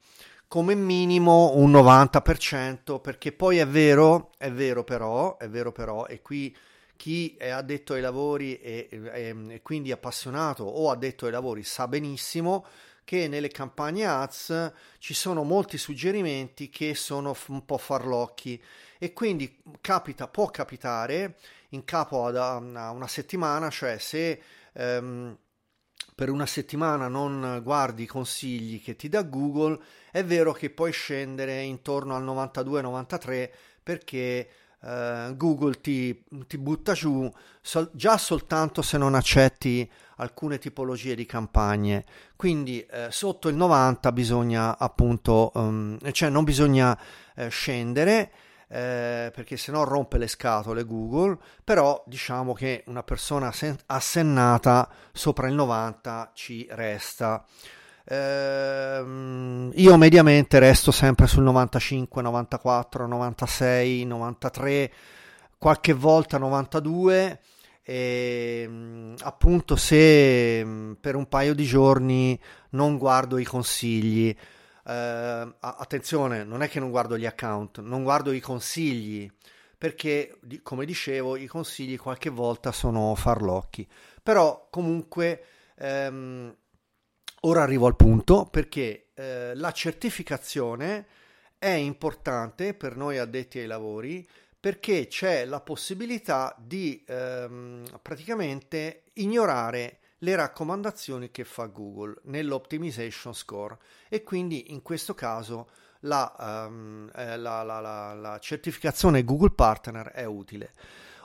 come 0.49 0.75
minimo 0.75 1.53
un 1.55 1.71
90%, 1.71 3.01
perché 3.01 3.31
poi 3.31 3.59
è 3.59 3.67
vero, 3.69 4.33
è 4.37 4.51
vero 4.51 4.83
però, 4.83 5.37
è 5.37 5.49
vero 5.49 5.71
però, 5.71 6.07
e 6.07 6.23
qui 6.23 6.57
chi 6.97 7.37
è 7.39 7.51
addetto 7.51 7.93
ai 7.93 8.01
lavori 8.01 8.59
e, 8.59 8.89
e, 8.91 9.35
e 9.49 9.63
quindi 9.63 9.93
appassionato 9.93 10.65
o 10.65 10.91
addetto 10.91 11.27
ai 11.27 11.31
lavori 11.31 11.63
sa 11.63 11.87
benissimo 11.87 12.67
che 13.11 13.27
nelle 13.27 13.49
campagne 13.49 14.07
ads 14.07 14.73
ci 14.99 15.15
sono 15.15 15.43
molti 15.43 15.79
suggerimenti 15.79 16.71
che 16.71 16.95
sono 16.95 17.37
un 17.49 17.65
po' 17.65 17.77
farlocchi 17.77 18.63
e 19.01 19.13
quindi 19.13 19.61
capita, 19.81 20.29
può 20.29 20.47
capitare 20.47 21.35
in 21.71 21.85
capo 21.85 22.27
a 22.27 22.59
una 22.59 23.09
settimana, 23.09 23.69
cioè 23.69 23.99
se 23.99 24.41
ehm, 24.75 25.37
per 26.15 26.31
una 26.31 26.47
settimana 26.47 27.09
non 27.09 27.61
guardi 27.65 28.05
i 28.05 28.07
consigli 28.07 28.81
che 28.81 28.95
ti 28.95 29.09
dà 29.09 29.25
Google, 29.25 29.81
è 30.13 30.23
vero 30.23 30.53
che 30.53 30.71
puoi 30.71 30.93
scendere 30.93 31.63
intorno 31.63 32.15
al 32.15 32.23
92-93 32.25 33.51
perché 33.83 34.49
eh, 34.83 35.33
Google 35.37 35.81
ti, 35.81 36.25
ti, 36.47 36.59
butta 36.59 36.93
giù 36.93 37.31
sol- 37.61 37.91
già 37.93 38.17
soltanto 38.17 38.83
se 38.83 38.99
non 38.99 39.15
accetti 39.15 39.91
alcune 40.17 40.59
tipologie 40.59 41.15
di 41.15 41.27
campagne. 41.27 42.05
Quindi 42.37 42.81
eh, 42.81 43.09
sotto 43.11 43.49
il 43.49 43.57
90 43.57 44.13
bisogna 44.13 44.79
appunto, 44.79 45.51
um, 45.55 45.99
cioè 46.13 46.29
non 46.29 46.45
bisogna 46.45 46.99
eh, 47.35 47.49
scendere 47.49 48.33
eh, 48.73 49.33
perché 49.35 49.57
se 49.57 49.73
no 49.73 49.83
rompe 49.85 50.17
le 50.17 50.29
scatole 50.29 50.85
Google, 50.85 51.37
però 51.65 52.03
diciamo 52.07 52.53
che 52.53 52.85
una 52.87 53.03
persona 53.03 53.53
assennata 53.87 54.89
sopra 55.13 55.49
il 55.49 55.55
90 55.55 56.31
ci 56.35 56.67
resta. 56.71 57.45
Eh, 58.13 59.71
io 59.73 59.97
mediamente 59.97 60.59
resto 60.59 60.91
sempre 60.91 61.29
sul 61.29 61.45
95, 61.45 62.21
94, 62.21 63.07
96, 63.07 64.05
93, 64.05 64.93
qualche 65.57 65.93
volta 65.93 66.37
92 66.37 67.41
e 67.85 69.15
appunto 69.21 69.77
se 69.77 70.97
per 71.01 71.15
un 71.15 71.29
paio 71.29 71.55
di 71.55 71.65
giorni 71.65 72.37
non 72.71 72.99
guardo 72.99 73.39
i 73.39 73.45
consigli 73.45 74.29
eh, 74.87 75.55
attenzione, 75.61 76.43
non 76.43 76.63
è 76.63 76.69
che 76.69 76.81
non 76.81 76.91
guardo 76.91 77.17
gli 77.17 77.27
account, 77.27 77.79
non 77.79 78.03
guardo 78.03 78.33
i 78.33 78.41
consigli, 78.41 79.31
perché 79.79 80.41
come 80.65 80.85
dicevo 80.85 81.37
i 81.37 81.47
consigli 81.47 81.97
qualche 81.97 82.31
volta 82.31 82.73
sono 82.73 83.15
farlocchi. 83.15 83.87
Però 84.21 84.67
comunque 84.69 85.45
ehm, 85.77 86.57
ora 87.41 87.63
arrivo 87.63 87.87
al 87.87 87.97
punto 87.97 88.47
perché 88.47 89.09
eh, 89.15 89.55
la 89.55 89.73
certificazione 89.73 91.07
è 91.59 91.69
importante 91.69 92.75
per 92.75 92.97
noi 92.97 93.19
addetti 93.19 93.59
ai 93.59 93.67
lavori 93.67 94.29
perché 94.59 95.07
c'è 95.07 95.47
la 95.47 95.61
possibilità 95.61 96.55
di 96.59 97.03
ehm, 97.07 97.85
praticamente 98.03 99.05
ignorare 99.15 99.99
le 100.19 100.37
raccomandazioni 100.37 101.31
che 101.31 101.45
fa 101.45 101.67
Google 101.67 102.17
nell'optimization 102.25 103.35
score 103.35 103.79
e 104.09 104.23
quindi 104.23 104.73
in 104.73 104.83
questo 104.83 105.15
caso 105.15 105.71
la, 106.01 106.67
um, 106.69 107.11
la, 107.13 107.63
la, 107.63 108.15
la 108.15 108.39
certificazione 108.39 109.25
Google 109.25 109.53
Partner 109.53 110.09
è 110.09 110.25
utile. 110.25 110.73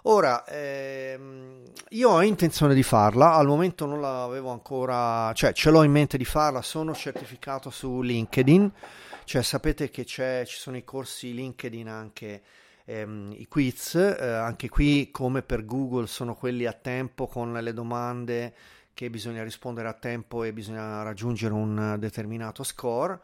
Ora, 0.07 0.45
ehm, 0.45 1.63
io 1.89 2.09
ho 2.12 2.21
intenzione 2.21 2.75
di 2.75 2.83
farla, 2.83 3.33
al 3.33 3.47
momento 3.47 3.88
non 3.88 4.01
l'avevo 4.01 4.51
ancora, 4.51 5.33
cioè 5.33 5.51
ce 5.51 5.71
l'ho 5.71 5.81
in 5.81 5.91
mente 5.91 6.15
di 6.15 6.25
farla, 6.25 6.62
sono 6.62 6.93
certificato 6.93 7.71
su 7.71 8.01
LinkedIn, 8.01 8.71
cioè 9.24 9.41
sapete 9.41 9.89
che 9.89 10.05
ci 10.05 10.45
sono 10.45 10.77
i 10.77 10.83
corsi 10.83 11.33
LinkedIn 11.33 11.88
anche, 11.88 12.43
ehm, 12.85 13.33
i 13.35 13.47
quiz, 13.47 13.95
eh, 13.95 14.27
anche 14.27 14.69
qui 14.69 15.09
come 15.09 15.41
per 15.41 15.65
Google 15.65 16.05
sono 16.05 16.35
quelli 16.35 16.67
a 16.67 16.74
tempo 16.74 17.25
con 17.25 17.53
le 17.53 17.74
domande 17.74 18.53
che 18.93 19.09
bisogna 19.09 19.43
rispondere 19.43 19.88
a 19.88 19.93
tempo 19.93 20.43
e 20.43 20.53
bisogna 20.53 21.01
raggiungere 21.01 21.53
un 21.55 21.95
determinato 21.97 22.62
score. 22.62 23.19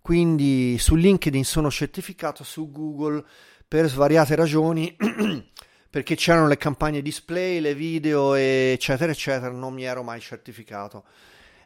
Quindi 0.00 0.78
su 0.78 0.94
LinkedIn 0.94 1.44
sono 1.44 1.70
certificato, 1.70 2.42
su 2.42 2.70
Google 2.70 3.22
per 3.68 3.86
svariate 3.86 4.34
ragioni, 4.34 4.96
perché 5.92 6.14
c'erano 6.14 6.46
le 6.46 6.56
campagne 6.56 7.02
display, 7.02 7.60
le 7.60 7.74
video, 7.74 8.32
eccetera, 8.32 9.12
eccetera, 9.12 9.52
non 9.52 9.74
mi 9.74 9.84
ero 9.84 10.02
mai 10.02 10.22
certificato. 10.22 11.04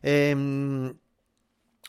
Ehm, 0.00 0.92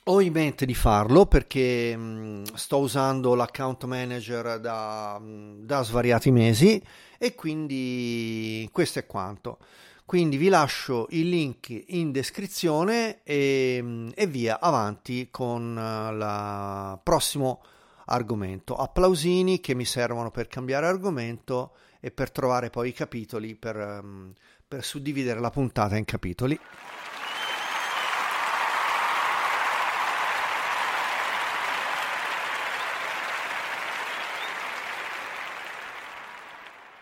ho 0.03 0.21
in 0.21 0.31
mente 0.33 0.67
di 0.67 0.75
farlo 0.75 1.25
perché 1.25 1.97
mh, 1.97 2.53
sto 2.53 2.77
usando 2.77 3.33
l'account 3.33 3.85
manager 3.85 4.59
da, 4.59 5.19
da 5.19 5.81
svariati 5.81 6.29
mesi 6.29 6.79
e 7.17 7.33
quindi 7.33 8.69
questo 8.71 8.99
è 8.99 9.07
quanto. 9.07 9.57
Quindi 10.05 10.37
vi 10.37 10.49
lascio 10.49 11.07
il 11.09 11.29
link 11.29 11.85
in 11.87 12.11
descrizione 12.11 13.23
e, 13.23 14.11
e 14.13 14.27
via 14.27 14.59
avanti 14.59 15.29
con 15.31 15.71
il 15.71 16.21
eh, 16.21 16.99
prossimo 17.01 17.63
argomento. 18.05 18.75
Applausini 18.75 19.59
che 19.59 19.73
mi 19.73 19.85
servono 19.85 20.29
per 20.29 20.47
cambiare 20.47 20.85
argomento 20.85 21.71
e 21.99 22.11
per 22.11 22.31
trovare 22.31 22.69
poi 22.69 22.89
i 22.89 22.93
capitoli 22.93 23.55
per, 23.55 23.77
ehm, 23.77 24.33
per 24.67 24.83
suddividere 24.83 25.39
la 25.39 25.49
puntata 25.49 25.95
in 25.95 26.05
capitoli. 26.05 26.59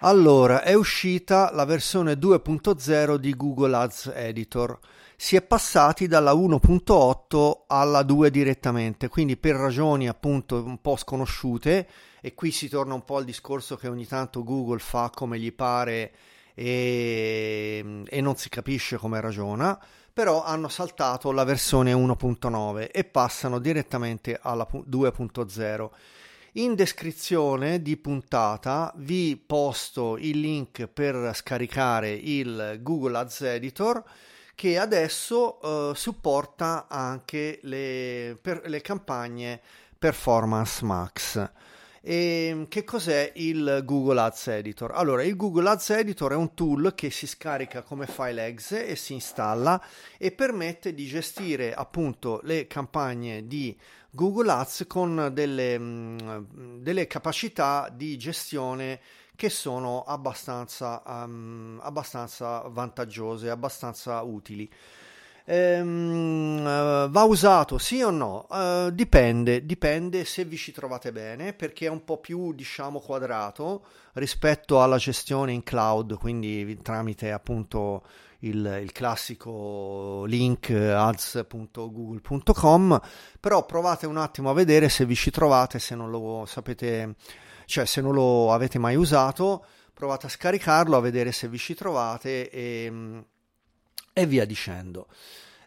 Allora, 0.05 0.61
è 0.61 0.75
uscita 0.75 1.49
la 1.51 1.65
versione 1.65 2.13
2.0 2.13 3.15
di 3.15 3.35
Google 3.35 3.75
Ads 3.75 4.11
Editor. 4.13 4.77
Si 5.15 5.35
è 5.35 5.41
passati 5.41 6.05
dalla 6.05 6.33
1.8 6.33 7.63
alla 7.65 8.03
2 8.03 8.29
direttamente, 8.29 9.07
quindi 9.07 9.35
per 9.35 9.55
ragioni 9.55 10.07
appunto 10.07 10.63
un 10.63 10.79
po' 10.79 10.95
sconosciute, 10.95 11.87
e 12.21 12.35
qui 12.35 12.51
si 12.51 12.69
torna 12.69 12.93
un 12.93 13.03
po' 13.03 13.17
al 13.17 13.25
discorso 13.25 13.77
che 13.77 13.87
ogni 13.87 14.05
tanto 14.05 14.43
Google 14.43 14.77
fa 14.77 15.09
come 15.11 15.39
gli 15.39 15.51
pare 15.51 16.11
e, 16.53 18.03
e 18.05 18.21
non 18.21 18.35
si 18.35 18.49
capisce 18.49 18.97
come 18.97 19.19
ragiona, 19.19 19.83
però 20.13 20.43
hanno 20.43 20.67
saltato 20.67 21.31
la 21.31 21.43
versione 21.43 21.93
1.9 21.93 22.89
e 22.91 23.03
passano 23.05 23.57
direttamente 23.57 24.37
alla 24.39 24.67
2.0 24.71 25.89
in 26.57 26.75
descrizione 26.75 27.81
di 27.81 27.97
puntata 27.97 28.93
vi 28.97 29.35
posto 29.35 30.17
il 30.17 30.39
link 30.39 30.87
per 30.87 31.31
scaricare 31.33 32.11
il 32.11 32.79
Google 32.81 33.17
Ads 33.17 33.41
Editor 33.41 34.03
che 34.55 34.77
adesso 34.77 35.59
eh, 35.91 35.95
supporta 35.95 36.87
anche 36.87 37.59
le, 37.63 38.37
per, 38.41 38.61
le 38.67 38.79
campagne 38.79 39.59
Performance 39.99 40.85
Max 40.85 41.49
E 42.01 42.65
che 42.69 42.83
cos'è 42.85 43.33
il 43.35 43.81
Google 43.83 44.21
Ads 44.21 44.47
Editor? 44.47 44.91
Allora, 44.93 45.23
il 45.23 45.35
Google 45.35 45.69
Ads 45.71 45.89
Editor 45.89 46.31
è 46.31 46.35
un 46.35 46.53
tool 46.53 46.93
che 46.95 47.09
si 47.09 47.27
scarica 47.27 47.81
come 47.81 48.07
file 48.07 48.45
exe 48.45 48.85
e 48.85 48.95
si 48.95 49.11
installa 49.11 49.83
e 50.17 50.31
permette 50.31 50.93
di 50.93 51.05
gestire 51.05 51.73
appunto 51.73 52.39
le 52.43 52.67
campagne 52.67 53.45
di 53.45 53.75
Google 54.15 54.49
Ads 54.49 54.85
con 54.87 55.29
delle, 55.33 55.77
mm, 55.77 56.77
delle 56.81 57.05
capacità 57.05 57.89
di 57.93 58.17
gestione 58.17 59.01
che 59.35 59.49
sono 59.49 60.03
abbastanza, 60.03 61.03
um, 61.05 61.79
abbastanza 61.83 62.61
vantaggiose, 62.69 63.49
abbastanza 63.49 64.21
utili. 64.21 64.71
Ehm, 65.47 66.57
uh, 66.59 67.07
va 67.09 67.23
usato 67.23 67.77
sì 67.77 68.01
o 68.01 68.09
no? 68.09 68.47
Uh, 68.49 68.89
dipende, 68.89 69.63
dipende 69.63 70.25
se 70.25 70.43
vi 70.43 70.57
ci 70.57 70.71
trovate 70.71 71.11
bene 71.11 71.53
perché 71.53 71.85
è 71.85 71.89
un 71.89 72.03
po' 72.03 72.17
più 72.17 72.51
diciamo 72.53 72.99
quadrato 72.99 73.85
rispetto 74.13 74.81
alla 74.81 74.97
gestione 74.97 75.51
in 75.51 75.61
cloud, 75.61 76.17
quindi 76.17 76.79
tramite 76.81 77.31
appunto 77.31 78.01
il, 78.39 78.79
il 78.81 78.91
classico 78.91 80.25
link 80.25 80.71
ads.google.com, 80.71 82.99
però 83.39 83.65
provate 83.65 84.07
un 84.07 84.17
attimo 84.17 84.49
a 84.49 84.53
vedere 84.53 84.89
se 84.89 85.05
vi 85.05 85.15
ci 85.15 85.29
trovate, 85.29 85.77
se 85.77 85.93
non 85.93 86.09
lo 86.09 86.45
sapete, 86.47 87.17
cioè 87.65 87.85
se 87.85 88.01
non 88.01 88.13
lo 88.13 88.51
avete 88.51 88.79
mai 88.79 88.95
usato, 88.95 89.63
provate 89.93 90.25
a 90.25 90.29
scaricarlo, 90.29 90.97
a 90.97 91.01
vedere 91.01 91.31
se 91.31 91.47
vi 91.47 91.59
ci 91.59 91.75
trovate 91.75 92.49
e 92.49 93.23
e 94.17 94.25
via 94.25 94.45
dicendo. 94.45 95.07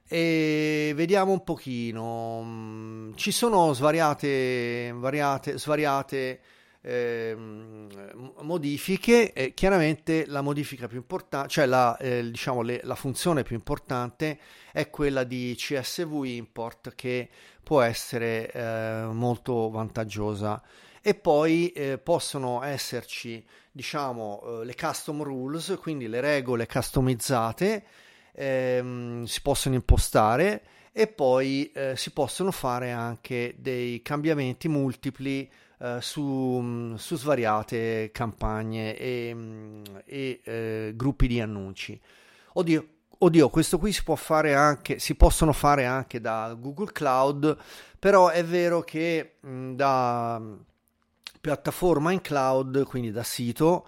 E 0.08 0.92
vediamo 0.96 1.32
un 1.32 1.44
pochino. 1.44 3.12
Ci 3.14 3.30
sono 3.30 3.74
svariate, 3.74 4.90
variate, 4.94 5.58
svariate 5.58 6.40
eh, 6.80 7.36
modifiche. 8.40 9.34
E 9.34 9.52
chiaramente 9.52 10.24
la 10.26 10.40
modifica 10.40 10.88
più 10.88 10.96
importante, 10.96 11.48
cioè 11.48 11.66
la, 11.66 11.94
eh, 11.98 12.30
diciamo 12.30 12.62
le, 12.62 12.80
la 12.84 12.94
funzione 12.94 13.42
più 13.42 13.54
importante 13.54 14.38
è 14.72 14.88
quella 14.88 15.24
di 15.24 15.54
CSV 15.54 16.24
import 16.24 16.94
che 16.94 17.28
può 17.62 17.82
essere 17.82 18.50
eh, 18.50 19.08
molto 19.12 19.68
vantaggiosa. 19.68 20.62
E 21.02 21.14
poi 21.14 21.68
eh, 21.72 21.98
possono 21.98 22.62
esserci, 22.62 23.44
diciamo, 23.70 24.60
eh, 24.62 24.64
le 24.64 24.74
custom 24.74 25.22
rules, 25.22 25.76
quindi 25.78 26.08
le 26.08 26.20
regole 26.22 26.66
customizzate 26.66 27.84
ehm, 28.38 29.24
si 29.24 29.42
possono 29.42 29.74
impostare 29.74 30.62
e 30.92 31.08
poi 31.08 31.70
eh, 31.72 31.96
si 31.96 32.12
possono 32.12 32.50
fare 32.52 32.92
anche 32.92 33.56
dei 33.58 34.00
cambiamenti 34.02 34.68
multipli 34.68 35.50
eh, 35.80 35.98
su, 36.00 36.94
su, 36.96 37.16
svariate 37.16 38.10
campagne 38.12 38.96
e, 38.96 39.36
e 40.04 40.40
eh, 40.42 40.92
gruppi 40.94 41.26
di 41.26 41.40
annunci. 41.40 42.00
Oddio, 42.54 42.86
oddio, 43.18 43.48
questo 43.48 43.78
qui 43.78 43.92
si 43.92 44.04
può 44.04 44.14
fare 44.14 44.54
anche, 44.54 44.98
si 44.98 45.14
possono 45.14 45.52
fare 45.52 45.84
anche 45.84 46.20
da 46.20 46.56
Google 46.58 46.92
Cloud, 46.92 47.56
però 47.98 48.28
è 48.28 48.44
vero 48.44 48.82
che 48.82 49.34
mh, 49.40 49.72
da 49.74 50.40
piattaforma 51.40 52.12
in 52.12 52.20
cloud, 52.20 52.84
quindi 52.84 53.10
da 53.10 53.22
sito, 53.22 53.86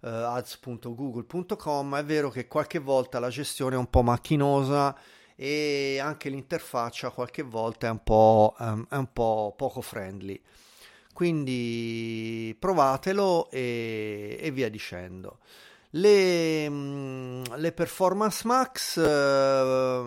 uh, 0.00 0.06
ads.google.com, 0.06 1.96
è 1.96 2.04
vero 2.04 2.30
che 2.30 2.46
qualche 2.46 2.78
volta 2.78 3.18
la 3.18 3.28
gestione 3.28 3.74
è 3.74 3.78
un 3.78 3.88
po' 3.90 4.02
macchinosa 4.02 4.96
e 5.36 5.98
anche 6.02 6.28
l'interfaccia 6.28 7.10
qualche 7.10 7.42
volta 7.42 7.86
è 7.86 7.90
un 7.90 8.02
po', 8.02 8.54
um, 8.58 8.86
è 8.88 8.96
un 8.96 9.12
po 9.12 9.54
poco 9.56 9.80
friendly. 9.80 10.40
Quindi 11.12 12.56
provatelo 12.58 13.50
e, 13.50 14.38
e 14.40 14.50
via 14.50 14.68
dicendo. 14.68 15.38
Le, 15.90 16.68
mm, 16.68 17.42
le 17.56 17.72
performance 17.72 18.46
max 18.46 18.96
uh, 18.96 20.04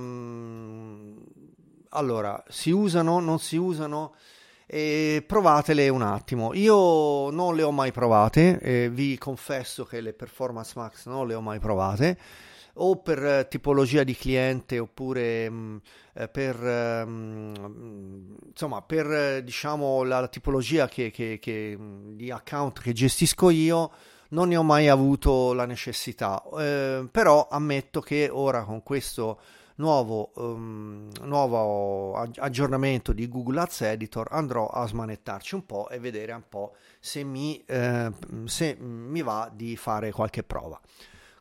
allora 1.90 2.44
si 2.48 2.72
usano, 2.72 3.20
non 3.20 3.40
si 3.40 3.58
usano? 3.58 4.16
E 4.74 5.24
provatele 5.28 5.88
un 5.90 6.02
attimo. 6.02 6.52
Io 6.56 7.30
non 7.30 7.56
le 7.56 7.62
ho 7.62 7.70
mai 7.70 7.92
provate, 7.92 8.60
eh, 8.60 8.90
vi 8.90 9.20
confesso 9.20 9.86
che 9.86 10.02
le 10.02 10.14
Performance 10.14 10.74
Max 10.76 11.06
non 11.06 11.28
le 11.28 11.36
ho 11.36 11.42
mai 11.42 11.60
provate, 11.60 12.18
o 12.78 12.96
per 12.96 13.24
eh, 13.24 13.48
tipologia 13.48 14.04
di 14.04 14.16
cliente 14.16 14.80
oppure 14.80 15.48
mh, 15.48 15.56
mm, 15.56 15.78
eh, 16.14 16.28
per, 16.28 16.58
mh, 16.58 17.54
mm, 17.60 18.34
insomma, 18.48 18.82
per 18.82 19.12
eh, 19.12 19.44
diciamo, 19.44 20.02
la, 20.02 20.28
tipologia 20.28 20.88
che, 20.88 21.12
che, 21.12 21.38
che, 21.40 21.78
di 21.80 22.32
account 22.32 22.82
che 22.82 22.94
gestisco 22.94 23.52
io. 23.52 23.92
Non 24.30 24.48
ne 24.48 24.58
ho 24.58 24.64
mai 24.64 24.88
avuto 24.88 25.54
la 25.54 25.68
necessità, 25.68 26.42
eh, 26.58 27.08
però 27.12 27.48
ammetto 27.52 28.02
che 28.02 28.30
ora 28.32 28.64
con 28.64 28.82
questo 28.82 29.40
nuovo, 29.76 30.32
um, 30.36 31.10
nuovo 31.22 32.16
aggiornamento 32.16 33.14
di 33.14 33.28
Google 33.28 33.62
Ads 33.62 33.82
Editor 33.82 34.28
andrò 34.32 34.68
a 34.68 34.86
smanettarci 34.86 35.56
un 35.56 35.66
po' 35.66 35.90
e 35.90 36.00
vedere 36.00 36.34
un 36.34 36.44
po' 36.48 36.76
se 37.00 37.24
mi, 37.24 37.64
eh, 37.66 38.12
se 38.46 38.76
mi 38.80 39.22
va 39.22 39.50
di 39.54 39.76
fare 39.76 40.12
qualche 40.12 40.44
prova. 40.44 40.80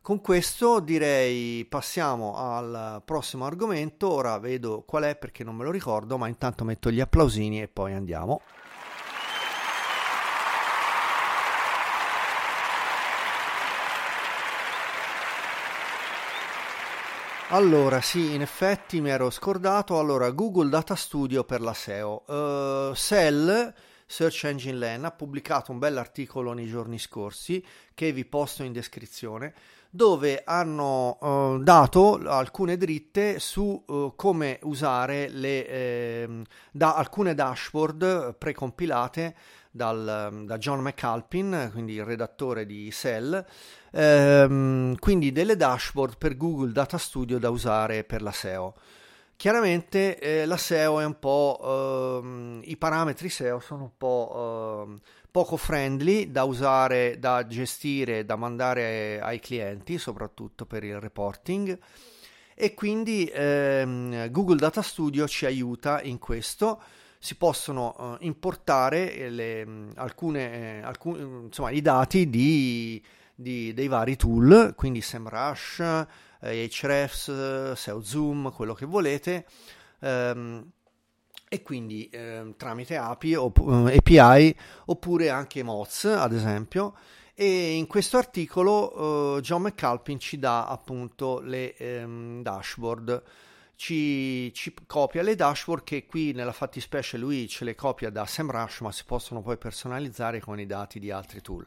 Con 0.00 0.20
questo 0.20 0.80
direi 0.80 1.64
passiamo 1.64 2.34
al 2.36 3.02
prossimo 3.04 3.44
argomento, 3.44 4.10
ora 4.10 4.36
vedo 4.38 4.82
qual 4.84 5.04
è 5.04 5.14
perché 5.14 5.44
non 5.44 5.54
me 5.54 5.62
lo 5.62 5.70
ricordo, 5.70 6.18
ma 6.18 6.26
intanto 6.26 6.64
metto 6.64 6.90
gli 6.90 7.00
applausini 7.00 7.62
e 7.62 7.68
poi 7.68 7.92
andiamo. 7.92 8.40
Allora, 17.52 18.00
sì, 18.00 18.32
in 18.32 18.40
effetti 18.40 19.02
mi 19.02 19.10
ero 19.10 19.28
scordato. 19.28 19.98
Allora, 19.98 20.30
Google 20.30 20.70
Data 20.70 20.94
Studio 20.94 21.44
per 21.44 21.60
la 21.60 21.74
SEO. 21.74 22.22
Uh, 22.26 22.32
eh, 22.32 22.92
Cell, 22.94 23.74
Search 24.06 24.44
Engine 24.44 24.78
Land, 24.78 25.04
ha 25.04 25.10
pubblicato 25.10 25.70
un 25.70 25.78
bell'articolo 25.78 26.54
nei 26.54 26.66
giorni 26.66 26.98
scorsi 26.98 27.62
che 27.92 28.10
vi 28.10 28.24
posto 28.24 28.62
in 28.62 28.72
descrizione 28.72 29.52
dove 29.94 30.40
hanno 30.46 31.18
uh, 31.20 31.62
dato 31.62 32.18
alcune 32.24 32.78
dritte 32.78 33.38
su 33.38 33.84
uh, 33.86 34.14
come 34.16 34.58
usare 34.62 35.28
le, 35.28 35.68
eh, 35.68 36.42
da 36.70 36.94
alcune 36.94 37.34
dashboard 37.34 38.36
precompilate 38.38 39.34
dal, 39.72 40.44
da 40.44 40.58
John 40.58 40.80
McAlpin, 40.80 41.70
quindi 41.72 41.94
il 41.94 42.04
redattore 42.04 42.66
di 42.66 42.90
Cell, 42.92 43.44
ehm, 43.90 44.96
quindi 44.98 45.32
delle 45.32 45.56
dashboard 45.56 46.18
per 46.18 46.36
Google 46.36 46.72
Data 46.72 46.98
Studio 46.98 47.38
da 47.38 47.48
usare 47.48 48.04
per 48.04 48.20
la 48.20 48.32
SEO. 48.32 48.74
Chiaramente 49.34 50.18
eh, 50.18 50.46
la 50.46 50.58
SEO 50.58 51.00
è 51.00 51.04
un 51.04 51.18
po', 51.18 52.20
ehm, 52.22 52.60
i 52.64 52.76
parametri 52.76 53.28
SEO 53.28 53.58
sono 53.58 53.84
un 53.84 53.92
po' 53.96 54.84
ehm, 54.86 55.00
poco 55.30 55.56
friendly 55.56 56.30
da 56.30 56.44
usare, 56.44 57.18
da 57.18 57.46
gestire, 57.46 58.24
da 58.26 58.36
mandare 58.36 59.20
ai 59.20 59.40
clienti, 59.40 59.98
soprattutto 59.98 60.66
per 60.66 60.84
il 60.84 61.00
reporting. 61.00 61.76
E 62.54 62.74
quindi 62.74 63.28
ehm, 63.32 64.30
Google 64.30 64.58
Data 64.58 64.82
Studio 64.82 65.26
ci 65.26 65.46
aiuta 65.46 66.02
in 66.02 66.18
questo 66.18 66.80
si 67.22 67.36
possono 67.36 67.94
uh, 67.96 68.16
importare 68.24 69.28
le, 69.28 69.90
alcune, 69.94 70.80
eh, 70.80 70.82
alcun, 70.82 71.44
insomma, 71.44 71.70
i 71.70 71.80
dati 71.80 72.28
di, 72.28 73.00
di, 73.32 73.72
dei 73.72 73.86
vari 73.86 74.16
tool, 74.16 74.74
quindi 74.74 75.00
SEMrush, 75.00 75.78
eh, 76.40 76.68
Ahrefs, 76.82 77.74
SEO 77.74 78.02
Zoom, 78.02 78.50
quello 78.50 78.74
che 78.74 78.86
volete, 78.86 79.46
ehm, 80.00 80.68
e 81.48 81.62
quindi 81.62 82.08
eh, 82.08 82.54
tramite 82.56 82.96
API, 82.96 83.34
opp- 83.36 83.68
API 83.68 84.56
oppure 84.86 85.30
anche 85.30 85.62
Moz, 85.62 86.06
ad 86.06 86.32
esempio. 86.32 86.96
E 87.34 87.76
in 87.76 87.86
questo 87.86 88.18
articolo 88.18 89.36
uh, 89.36 89.40
John 89.40 89.62
McAlpin 89.62 90.18
ci 90.18 90.40
dà 90.40 90.66
appunto 90.66 91.38
le 91.38 91.76
ehm, 91.76 92.42
dashboard 92.42 93.22
ci, 93.82 94.54
ci, 94.54 94.72
copia 94.86 95.22
le 95.22 95.34
dashboard 95.34 95.82
che 95.82 96.06
qui 96.06 96.30
nella 96.30 96.52
fattispecie 96.52 97.18
lui 97.18 97.48
ce 97.48 97.64
le 97.64 97.74
copia 97.74 98.10
da 98.10 98.24
SEMrush 98.24 98.82
ma 98.82 98.92
si 98.92 99.02
possono 99.04 99.42
poi 99.42 99.58
personalizzare 99.58 100.38
con 100.38 100.60
i 100.60 100.66
dati 100.66 101.00
di 101.00 101.10
altri 101.10 101.40
tool. 101.40 101.66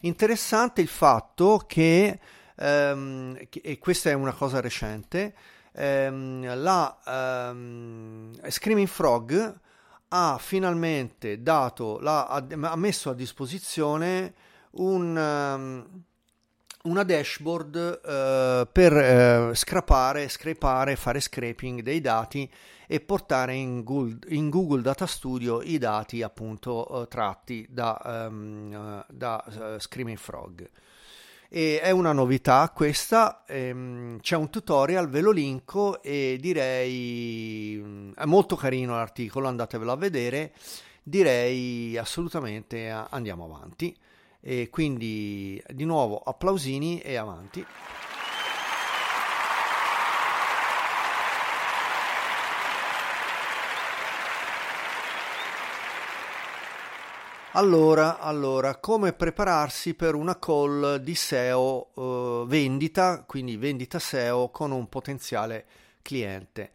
Interessante 0.00 0.80
il 0.80 0.88
fatto 0.88 1.62
che, 1.64 2.18
ehm, 2.56 3.38
e 3.50 3.78
questa 3.78 4.10
è 4.10 4.14
una 4.14 4.32
cosa 4.32 4.60
recente, 4.60 5.32
ehm, 5.74 6.60
la 6.60 6.98
ehm, 7.06 8.50
Screaming 8.50 8.88
Frog 8.88 9.60
ha 10.08 10.38
finalmente 10.40 11.40
dato, 11.40 12.00
la, 12.00 12.26
ha 12.26 12.76
messo 12.76 13.10
a 13.10 13.14
disposizione 13.14 14.34
un... 14.72 16.06
Una 16.88 17.02
dashboard 17.02 18.00
uh, 18.02 18.66
per 18.72 19.50
uh, 19.50 19.54
scrapare, 19.54 20.26
scrapare, 20.30 20.96
fare 20.96 21.20
scraping 21.20 21.82
dei 21.82 22.00
dati 22.00 22.50
e 22.86 23.00
portare 23.00 23.54
in 23.54 23.84
Google, 23.84 24.20
in 24.28 24.48
Google 24.48 24.80
Data 24.80 25.06
Studio 25.06 25.60
i 25.60 25.76
dati 25.76 26.22
appunto 26.22 27.02
eh, 27.02 27.08
tratti 27.08 27.66
da, 27.68 28.26
um, 28.30 29.04
da 29.06 29.44
uh, 29.46 29.78
Screaming 29.78 30.16
Frog. 30.16 30.70
E 31.50 31.78
è 31.82 31.90
una 31.90 32.12
novità 32.12 32.70
questa, 32.74 33.44
ehm, 33.46 34.20
c'è 34.20 34.36
un 34.36 34.48
tutorial, 34.48 35.10
ve 35.10 35.20
lo 35.20 35.30
linko 35.30 36.00
e 36.00 36.38
direi, 36.40 38.12
è 38.14 38.24
molto 38.24 38.56
carino 38.56 38.94
l'articolo, 38.94 39.48
andatevelo 39.48 39.92
a 39.92 39.96
vedere, 39.96 40.52
direi 41.02 41.98
assolutamente 41.98 42.88
andiamo 42.88 43.44
avanti. 43.44 43.94
E 44.40 44.68
quindi 44.70 45.62
di 45.68 45.84
nuovo 45.84 46.18
applausini 46.18 47.00
e 47.00 47.16
avanti. 47.16 47.64
Allora, 57.52 58.20
allora, 58.20 58.76
come 58.76 59.12
prepararsi 59.12 59.94
per 59.94 60.14
una 60.14 60.38
call 60.38 60.96
di 60.98 61.14
SEO 61.16 61.90
eh, 61.96 62.44
vendita, 62.46 63.24
quindi 63.26 63.56
vendita 63.56 63.98
SEO 63.98 64.50
con 64.50 64.70
un 64.70 64.88
potenziale 64.88 65.66
cliente? 66.02 66.70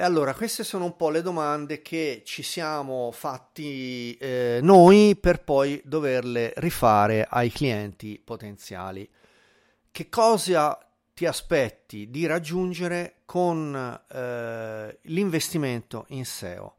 E 0.00 0.04
allora, 0.04 0.32
queste 0.32 0.62
sono 0.62 0.84
un 0.84 0.94
po' 0.94 1.10
le 1.10 1.22
domande 1.22 1.82
che 1.82 2.22
ci 2.24 2.44
siamo 2.44 3.10
fatti 3.10 4.16
eh, 4.16 4.60
noi 4.62 5.16
per 5.16 5.42
poi 5.42 5.82
doverle 5.84 6.52
rifare 6.58 7.26
ai 7.28 7.50
clienti 7.50 8.22
potenziali. 8.24 9.10
Che 9.90 10.08
cosa 10.08 10.78
ti 11.12 11.26
aspetti 11.26 12.10
di 12.10 12.26
raggiungere 12.26 13.22
con 13.24 13.74
eh, 14.08 14.98
l'investimento 15.02 16.04
in 16.10 16.24
SEO? 16.24 16.76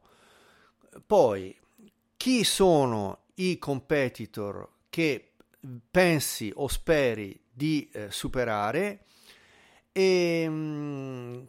Poi, 1.04 1.54
chi 2.16 2.42
sono 2.42 3.24
i 3.34 3.58
competitor 3.58 4.66
che 4.88 5.32
pensi 5.90 6.50
o 6.54 6.68
speri 6.68 7.38
di 7.52 7.86
eh, 7.92 8.10
superare 8.10 9.04
e 9.92 10.48
mh, 10.48 10.52
mm, 10.52 11.42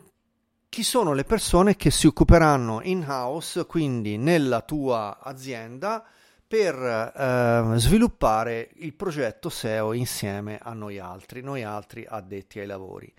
chi 0.72 0.84
sono 0.84 1.12
le 1.12 1.26
persone 1.26 1.76
che 1.76 1.92
si 1.92 2.08
occuperanno 2.08 2.80
in 2.84 3.04
house, 3.06 3.66
quindi 3.66 4.16
nella 4.16 4.62
tua 4.62 5.20
azienda, 5.22 6.02
per 6.48 6.76
eh, 6.76 7.78
sviluppare 7.78 8.70
il 8.76 8.94
progetto 8.94 9.50
SEO 9.50 9.92
insieme 9.92 10.58
a 10.62 10.72
noi 10.72 10.98
altri, 10.98 11.42
noi 11.42 11.64
altri 11.64 12.06
addetti 12.08 12.62
ai 12.62 12.68
lavori. 12.68 13.14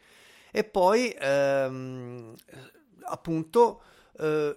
E 0.51 0.65
poi 0.65 1.15
ehm, 1.21 2.35
appunto 3.03 3.83
eh, 4.19 4.57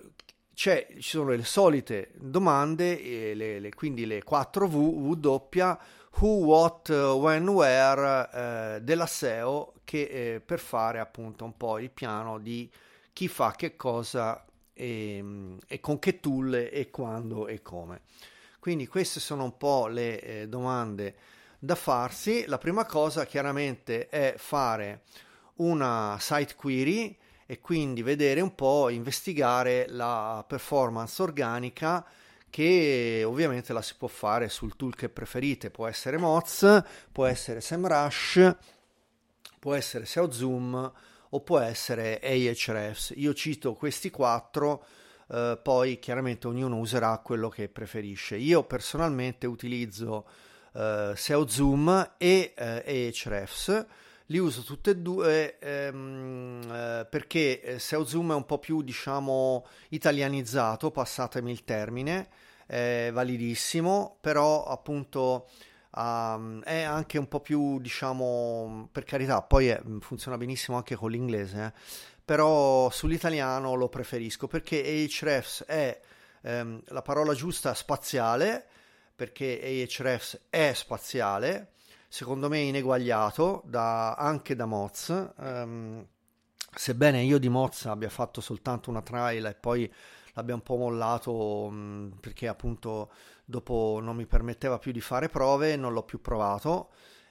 ci 0.54 0.86
sono 1.00 1.32
le 1.32 1.44
solite 1.44 2.14
domande, 2.16 3.34
le, 3.34 3.60
le, 3.60 3.74
quindi 3.74 4.06
le 4.06 4.24
4 4.24 4.68
V, 4.70 5.18
W, 5.22 5.78
who, 6.20 6.46
what, 6.46 6.88
when, 6.88 7.50
where 7.50 8.30
eh, 8.32 8.82
della 8.82 9.06
SEO 9.06 9.74
che 9.84 10.36
eh, 10.36 10.40
per 10.40 10.60
fare 10.60 11.00
appunto 11.00 11.44
un 11.44 11.58
po' 11.58 11.78
il 11.78 11.92
piano 11.92 12.40
di 12.40 12.72
chi 13.16 13.30
fa 13.30 13.54
che 13.56 13.78
cosa 13.78 14.46
e, 14.74 15.24
e 15.66 15.80
con 15.80 16.00
che 16.00 16.20
tool 16.20 16.54
e 16.54 16.90
quando 16.92 17.48
e 17.48 17.62
come. 17.62 18.02
Quindi 18.60 18.88
queste 18.88 19.22
sono 19.22 19.46
un 19.46 19.56
po' 19.56 19.88
le 19.88 20.20
eh, 20.20 20.48
domande 20.50 21.16
da 21.58 21.76
farsi. 21.76 22.44
La 22.46 22.58
prima 22.58 22.86
cosa 22.86 23.26
chiaramente 23.26 24.10
è 24.10 24.34
fare 24.36 25.04
una 25.56 26.18
site 26.20 26.56
query 26.56 27.18
e 27.46 27.62
quindi 27.62 28.02
vedere 28.02 28.42
un 28.42 28.54
po', 28.54 28.90
investigare 28.90 29.86
la 29.88 30.44
performance 30.46 31.22
organica 31.22 32.06
che 32.50 33.24
ovviamente 33.26 33.72
la 33.72 33.82
si 33.82 33.96
può 33.98 34.10
fare 34.10 34.50
sul 34.50 34.76
tool 34.76 34.94
che 34.94 35.08
preferite, 35.08 35.72
può 35.72 35.88
essere 35.88 36.18
Moz, 36.18 36.84
può 37.14 37.26
essere 37.26 37.62
SEMrush, 37.62 38.56
può 39.58 39.74
essere 39.74 40.06
SEO 40.06 40.30
Zoom 40.32 40.92
o 41.36 41.42
può 41.42 41.60
essere 41.60 42.20
Ahrefs. 42.24 43.14
Io 43.18 43.34
cito 43.34 43.74
questi 43.74 44.10
quattro, 44.10 44.86
eh, 45.30 45.60
poi 45.62 46.00
chiaramente 46.00 46.48
ognuno 46.48 46.78
userà 46.78 47.18
quello 47.20 47.50
che 47.50 47.68
preferisce. 47.68 48.38
Io 48.38 48.64
personalmente 48.64 49.46
utilizzo 49.46 50.26
eh, 50.74 51.14
SEO 51.16 51.48
Zoom 51.48 52.14
e 52.18 52.54
eh, 52.56 53.14
Ahrefs 53.26 53.86
li 54.30 54.40
uso 54.40 54.62
tutte 54.62 54.92
e 54.92 54.98
due 54.98 55.60
ehm, 55.60 56.62
eh, 56.64 57.08
perché 57.08 57.62
eh, 57.62 57.80
SEO 57.80 58.06
Zoom 58.06 58.32
è 58.32 58.36
un 58.36 58.46
po' 58.46 58.58
più 58.58 58.82
diciamo 58.82 59.68
italianizzato, 59.90 60.90
passatemi 60.90 61.52
il 61.52 61.64
termine, 61.64 62.30
è 62.66 63.10
validissimo, 63.14 64.18
però 64.22 64.66
appunto 64.66 65.48
um, 65.96 66.62
è 66.64 66.82
anche 66.82 67.18
un 67.18 67.28
po' 67.28 67.40
più 67.40 67.80
diciamo 67.80 68.90
per 68.92 69.04
carità, 69.04 69.42
poi 69.42 69.68
è, 69.68 69.82
funziona 70.00 70.38
benissimo 70.38 70.78
anche 70.78 70.96
con 70.96 71.12
l'inglese, 71.12 71.66
eh, 71.66 71.74
però 72.24 72.90
sull'italiano 72.90 73.74
lo 73.76 73.90
preferisco 73.90 74.48
perché 74.48 74.80
Ahrefs 74.80 75.64
è 75.66 76.00
ehm, 76.42 76.82
la 76.88 77.02
parola 77.02 77.34
giusta 77.34 77.74
spaziale, 77.74 78.66
perché 79.16 79.60
Ahrefs 79.62 80.48
è 80.50 80.74
spaziale 80.74 81.74
secondo 82.16 82.48
me 82.48 82.60
ineguagliato 82.60 83.62
da, 83.66 84.14
anche 84.14 84.56
da 84.56 84.66
Moz. 84.66 85.32
Um, 85.36 86.06
sebbene 86.74 87.22
io 87.22 87.38
di 87.38 87.50
Moz 87.50 87.86
abbia 87.86 88.10
fatto 88.10 88.40
soltanto 88.40 88.90
una 88.90 89.02
trial 89.02 89.46
e 89.46 89.54
poi 89.54 89.92
l'abbia 90.34 90.54
un 90.54 90.62
po' 90.62 90.78
mollato 90.78 91.34
um, 91.64 92.18
perché 92.22 92.48
appunto 92.48 93.12
dopo 93.46 94.00
non 94.02 94.16
mi 94.16 94.26
permetteva 94.26 94.80
più 94.80 94.92
di 94.92 95.02
fare 95.02 95.30
prove, 95.30 95.76
non 95.76 95.94
l'ho 95.94 96.04
più 96.04 96.20
provato. 96.20 96.90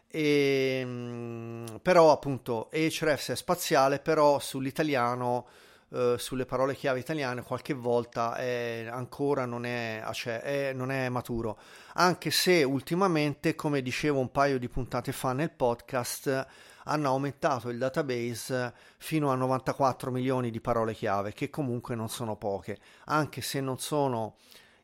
E, 0.09 0.81
um, 0.85 1.81
però 1.83 2.13
appunto 2.13 2.71
Ahrefs 2.73 3.31
è 3.31 3.37
spaziale, 3.37 3.99
però 3.99 4.39
sull'italiano 4.39 5.47
Uh, 5.87 6.17
sulle 6.17 6.47
parole 6.47 6.75
chiave 6.75 6.99
italiane 6.99 7.43
qualche 7.43 7.73
volta 7.73 8.35
è, 8.35 8.89
ancora 8.91 9.45
non 9.45 9.65
è, 9.65 10.03
cioè, 10.13 10.41
è, 10.41 10.73
non 10.73 10.91
è, 10.91 11.09
maturo 11.09 11.57
anche 11.93 12.33
se 12.33 12.65
ultimamente 12.65 13.55
come 13.55 13.81
dicevo 13.81 14.19
un 14.19 14.33
paio 14.33 14.59
di 14.59 14.69
puntate 14.69 15.13
fa 15.13 15.35
nel 15.35 15.53
podcast 15.53 16.47
hanno 16.85 17.09
aumentato 17.09 17.69
il 17.69 17.79
database 17.79 18.73
fino 18.97 19.31
a 19.31 19.37
94 19.37 20.11
milioni 20.11 20.51
di 20.51 20.61
parole 20.61 20.95
chiave 20.95 21.33
che 21.33 21.49
comunque 21.49 21.95
non 21.95 22.09
sono 22.09 22.35
poche 22.35 22.79
anche 23.05 23.41
se 23.41 23.61
non 23.61 23.79
sono 23.79 24.37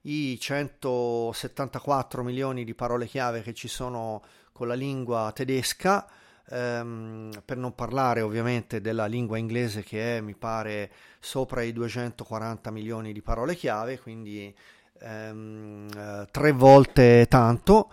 i 0.02 0.38
174 0.38 2.22
milioni 2.22 2.64
di 2.64 2.74
parole 2.74 3.06
chiave 3.06 3.42
che 3.42 3.52
ci 3.52 3.68
sono 3.68 4.22
con 4.52 4.68
la 4.68 4.74
lingua 4.74 5.30
tedesca 5.34 6.08
ehm, 6.50 7.42
per 7.44 7.56
non 7.56 7.74
parlare 7.74 8.20
ovviamente 8.20 8.80
della 8.80 9.06
lingua 9.06 9.38
inglese 9.38 9.82
che 9.82 10.18
è, 10.18 10.20
mi 10.20 10.34
pare, 10.34 10.90
sopra 11.18 11.62
i 11.62 11.72
240 11.72 12.70
milioni 12.70 13.12
di 13.12 13.22
parole 13.22 13.54
chiave, 13.54 13.98
quindi 13.98 14.54
ehm, 15.00 15.88
eh, 15.96 16.26
tre 16.30 16.52
volte 16.52 17.26
tanto 17.28 17.92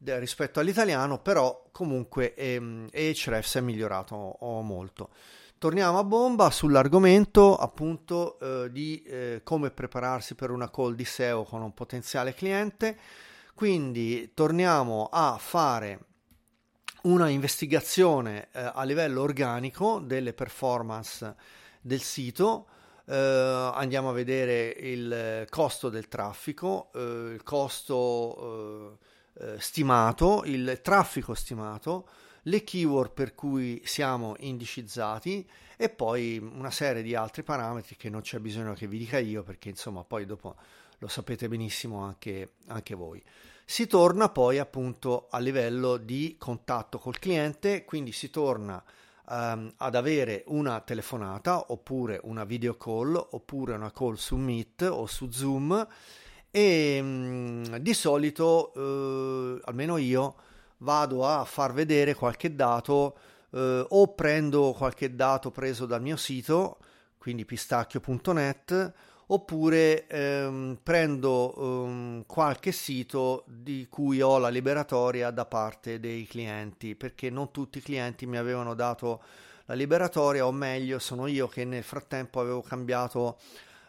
rispetto 0.00 0.60
all'italiano, 0.60 1.18
però 1.18 1.68
comunque 1.72 2.34
ehm, 2.34 2.88
Ahrefs 2.92 3.56
è 3.56 3.60
migliorato 3.60 4.36
molto. 4.62 5.10
Torniamo 5.58 5.98
a 5.98 6.04
bomba 6.04 6.50
sull'argomento 6.50 7.56
appunto 7.56 8.38
eh, 8.38 8.70
di 8.70 9.02
eh, 9.02 9.40
come 9.42 9.72
prepararsi 9.72 10.36
per 10.36 10.52
una 10.52 10.70
call 10.70 10.94
di 10.94 11.04
SEO 11.04 11.42
con 11.42 11.62
un 11.62 11.74
potenziale 11.74 12.32
cliente. 12.32 12.96
Quindi 13.54 14.30
torniamo 14.34 15.08
a 15.10 15.36
fare 15.36 15.98
una 17.02 17.28
investigazione 17.28 18.50
eh, 18.52 18.70
a 18.72 18.84
livello 18.84 19.20
organico 19.20 19.98
delle 19.98 20.32
performance 20.32 21.34
del 21.80 22.02
sito. 22.02 22.68
Eh, 23.04 23.16
andiamo 23.16 24.10
a 24.10 24.12
vedere 24.12 24.68
il 24.68 25.44
costo 25.50 25.88
del 25.88 26.06
traffico, 26.06 26.92
eh, 26.94 27.32
il 27.32 27.42
costo 27.42 28.96
eh, 29.40 29.58
stimato, 29.58 30.42
il 30.44 30.78
traffico 30.84 31.34
stimato, 31.34 32.08
le 32.48 32.64
keyword 32.64 33.12
per 33.12 33.34
cui 33.34 33.80
siamo 33.84 34.34
indicizzati 34.38 35.48
e 35.76 35.88
poi 35.88 36.38
una 36.38 36.70
serie 36.70 37.02
di 37.02 37.14
altri 37.14 37.42
parametri 37.42 37.96
che 37.96 38.08
non 38.08 38.22
c'è 38.22 38.38
bisogno 38.38 38.72
che 38.72 38.86
vi 38.86 38.98
dica 38.98 39.18
io 39.18 39.42
perché 39.42 39.68
insomma 39.68 40.02
poi 40.02 40.26
dopo 40.26 40.56
lo 40.98 41.08
sapete 41.08 41.48
benissimo 41.48 42.00
anche, 42.00 42.54
anche 42.66 42.94
voi. 42.94 43.22
Si 43.64 43.86
torna 43.86 44.30
poi 44.30 44.58
appunto 44.58 45.28
a 45.30 45.38
livello 45.38 45.98
di 45.98 46.36
contatto 46.38 46.98
col 46.98 47.18
cliente, 47.18 47.84
quindi 47.84 48.12
si 48.12 48.30
torna 48.30 48.82
um, 49.28 49.72
ad 49.76 49.94
avere 49.94 50.42
una 50.46 50.80
telefonata 50.80 51.66
oppure 51.68 52.18
una 52.24 52.44
video 52.44 52.76
call 52.76 53.14
oppure 53.14 53.74
una 53.74 53.92
call 53.92 54.14
su 54.14 54.36
Meet 54.36 54.82
o 54.90 55.06
su 55.06 55.30
Zoom 55.30 55.86
e 56.50 56.98
um, 57.00 57.76
di 57.76 57.92
solito, 57.92 58.72
uh, 58.74 59.60
almeno 59.64 59.98
io, 59.98 60.34
vado 60.78 61.26
a 61.26 61.44
far 61.44 61.72
vedere 61.72 62.14
qualche 62.14 62.54
dato 62.54 63.16
uh, 63.50 63.84
o 63.88 64.14
prendo 64.14 64.74
qualche 64.76 65.14
dato 65.14 65.50
preso 65.50 65.86
dal 65.86 66.02
mio 66.02 66.16
sito 66.16 66.78
quindi 67.18 67.44
pistacchio.net, 67.44 68.92
oppure 69.26 70.06
ehm, 70.06 70.78
prendo 70.82 71.54
ehm, 71.84 72.24
qualche 72.26 72.72
sito 72.72 73.44
di 73.46 73.86
cui 73.90 74.22
ho 74.22 74.38
la 74.38 74.48
liberatoria 74.48 75.30
da 75.30 75.44
parte 75.44 76.00
dei 76.00 76.26
clienti, 76.26 76.94
perché 76.94 77.28
non 77.28 77.50
tutti 77.50 77.78
i 77.78 77.82
clienti 77.82 78.24
mi 78.24 78.38
avevano 78.38 78.72
dato 78.72 79.22
la 79.66 79.74
liberatoria, 79.74 80.46
o 80.46 80.52
meglio, 80.52 80.98
sono 80.98 81.26
io 81.26 81.48
che 81.48 81.66
nel 81.66 81.82
frattempo 81.82 82.40
avevo 82.40 82.62
cambiato 82.62 83.38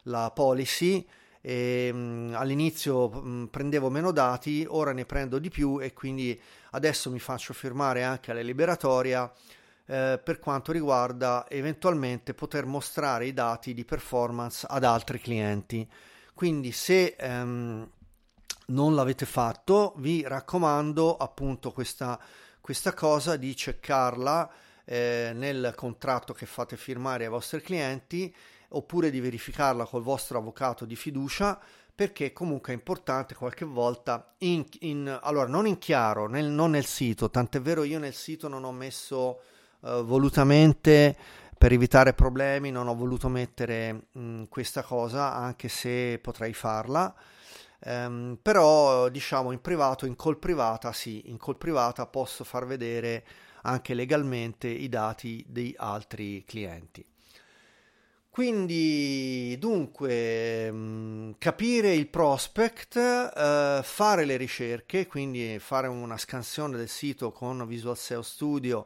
la 0.03 0.29
policy 0.31 1.07
e, 1.41 1.91
mh, 1.91 2.33
all'inizio 2.35 3.09
mh, 3.09 3.47
prendevo 3.51 3.89
meno 3.89 4.11
dati, 4.11 4.65
ora 4.67 4.91
ne 4.91 5.05
prendo 5.05 5.39
di 5.39 5.49
più 5.49 5.79
e 5.81 5.93
quindi 5.93 6.39
adesso 6.71 7.09
mi 7.09 7.19
faccio 7.19 7.53
firmare 7.53 8.03
anche 8.03 8.33
la 8.33 8.41
liberatoria 8.41 9.31
eh, 9.85 10.19
per 10.23 10.39
quanto 10.39 10.71
riguarda 10.71 11.45
eventualmente 11.49 12.33
poter 12.33 12.65
mostrare 12.65 13.25
i 13.25 13.33
dati 13.33 13.73
di 13.73 13.85
performance 13.85 14.65
ad 14.69 14.83
altri 14.83 15.19
clienti. 15.19 15.87
Quindi 16.33 16.71
se 16.71 17.15
ehm, 17.17 17.89
non 18.67 18.95
l'avete 18.95 19.25
fatto, 19.25 19.93
vi 19.97 20.23
raccomando 20.25 21.17
appunto 21.17 21.71
questa, 21.71 22.19
questa 22.61 22.93
cosa 22.93 23.35
di 23.35 23.53
checkarla 23.53 24.49
eh, 24.85 25.31
nel 25.33 25.73
contratto 25.75 26.33
che 26.33 26.45
fate 26.45 26.77
firmare 26.77 27.25
ai 27.25 27.29
vostri 27.29 27.61
clienti 27.61 28.33
oppure 28.69 29.09
di 29.09 29.19
verificarla 29.19 29.85
col 29.85 30.03
vostro 30.03 30.37
avvocato 30.37 30.85
di 30.85 30.95
fiducia 30.95 31.59
perché 31.99 32.31
comunque 32.31 32.71
è 32.71 32.75
importante 32.75 33.35
qualche 33.35 33.65
volta 33.65 34.33
in, 34.39 34.65
in 34.79 35.19
allora 35.21 35.47
non 35.47 35.67
in 35.67 35.77
chiaro 35.79 36.27
nel, 36.27 36.45
non 36.45 36.71
nel 36.71 36.85
sito 36.85 37.29
tant'è 37.29 37.59
vero 37.59 37.83
io 37.83 37.99
nel 37.99 38.13
sito 38.13 38.47
non 38.47 38.63
ho 38.63 38.71
messo 38.71 39.41
uh, 39.81 40.03
volutamente 40.03 41.17
per 41.57 41.73
evitare 41.73 42.13
problemi 42.13 42.71
non 42.71 42.87
ho 42.87 42.95
voluto 42.95 43.27
mettere 43.27 44.07
mh, 44.13 44.43
questa 44.47 44.81
cosa 44.81 45.33
anche 45.33 45.67
se 45.67 46.17
potrei 46.21 46.53
farla. 46.53 47.13
Um, 47.81 48.37
però 48.41 49.07
diciamo 49.07 49.53
in 49.53 49.61
privato 49.61 50.05
in 50.05 50.17
call 50.17 50.37
privata 50.37 50.91
sì 50.91 51.29
in 51.29 51.37
call 51.37 51.57
privata 51.57 52.05
posso 52.05 52.43
far 52.43 52.65
vedere 52.65 53.25
anche 53.61 53.93
legalmente 53.93 54.67
i 54.67 54.89
dati 54.89 55.45
di 55.47 55.73
altri 55.77 56.43
clienti 56.45 57.05
quindi, 58.39 59.57
dunque, 59.59 60.71
mm, 60.71 61.31
capire 61.39 61.93
il 61.93 62.07
prospect, 62.07 62.95
eh, 62.95 63.81
fare 63.83 64.23
le 64.23 64.37
ricerche, 64.37 65.07
quindi 65.07 65.59
fare 65.59 65.87
una 65.87 66.17
scansione 66.17 66.77
del 66.77 66.87
sito 66.87 67.33
con 67.33 67.67
Visual 67.67 67.97
SEO 67.97 68.21
Studio 68.21 68.85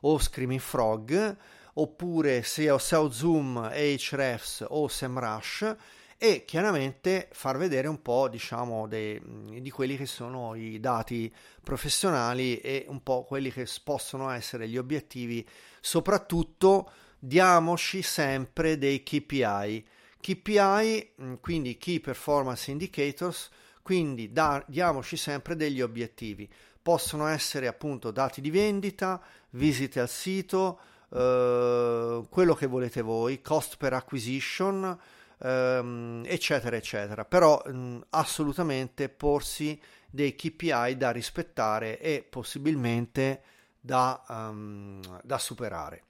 o 0.00 0.18
Screaming 0.18 0.58
Frog, 0.58 1.36
oppure 1.74 2.42
SEO, 2.42 2.78
SEO 2.78 3.10
Zoom, 3.10 3.58
Ahrefs 3.58 4.64
o 4.66 4.88
SEMrush 4.88 5.76
e 6.16 6.46
chiaramente 6.46 7.28
far 7.32 7.58
vedere 7.58 7.88
un 7.88 8.00
po' 8.00 8.30
diciamo 8.30 8.88
dei, 8.88 9.20
di 9.60 9.70
quelli 9.70 9.98
che 9.98 10.06
sono 10.06 10.54
i 10.54 10.80
dati 10.80 11.30
professionali 11.62 12.56
e 12.56 12.86
un 12.88 13.02
po' 13.02 13.24
quelli 13.24 13.52
che 13.52 13.68
possono 13.82 14.30
essere 14.30 14.66
gli 14.66 14.78
obiettivi 14.78 15.46
soprattutto 15.78 16.90
diamoci 17.26 18.02
sempre 18.02 18.76
dei 18.76 19.02
KPI. 19.02 19.84
KPI, 20.20 21.12
mm, 21.22 21.34
quindi 21.40 21.78
Key 21.78 22.00
Performance 22.00 22.70
Indicators, 22.70 23.50
quindi 23.82 24.30
da, 24.30 24.62
diamoci 24.66 25.16
sempre 25.16 25.56
degli 25.56 25.80
obiettivi. 25.80 26.48
Possono 26.82 27.26
essere 27.26 27.66
appunto 27.66 28.10
dati 28.10 28.40
di 28.40 28.50
vendita, 28.50 29.20
visite 29.50 30.00
al 30.00 30.08
sito, 30.08 30.78
eh, 31.10 32.22
quello 32.28 32.54
che 32.54 32.66
volete 32.66 33.00
voi, 33.00 33.40
cost 33.40 33.76
per 33.78 33.94
acquisition, 33.94 34.98
ehm, 35.38 36.24
eccetera, 36.26 36.76
eccetera. 36.76 37.24
Però 37.24 37.62
mh, 37.64 37.72
mm, 37.72 38.00
assolutamente 38.10 39.08
porsi 39.08 39.80
dei 40.10 40.34
KPI 40.34 40.96
da 40.96 41.10
rispettare 41.10 41.98
e 41.98 42.24
possibilmente 42.28 43.42
da, 43.80 44.22
um, 44.28 45.00
da 45.22 45.38
superare. 45.38 46.03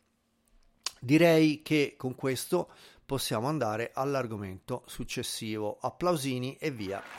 Direi 1.04 1.60
che 1.60 1.96
con 1.98 2.14
questo 2.14 2.70
possiamo 3.04 3.46
andare 3.46 3.90
all'argomento 3.92 4.84
successivo. 4.86 5.76
Applausini 5.78 6.56
e 6.58 6.70
via. 6.70 7.02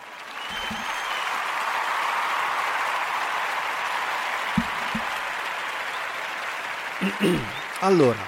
Allora, 7.82 8.24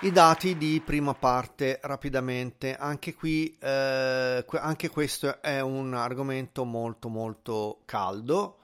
i 0.00 0.10
dati 0.10 0.56
di 0.56 0.82
prima 0.84 1.14
parte 1.14 1.78
rapidamente, 1.82 2.74
anche 2.74 3.14
qui, 3.14 3.56
eh, 3.60 4.44
anche 4.54 4.88
questo 4.88 5.40
è 5.40 5.60
un 5.60 5.94
argomento 5.94 6.64
molto 6.64 7.08
molto 7.08 7.82
caldo 7.84 8.58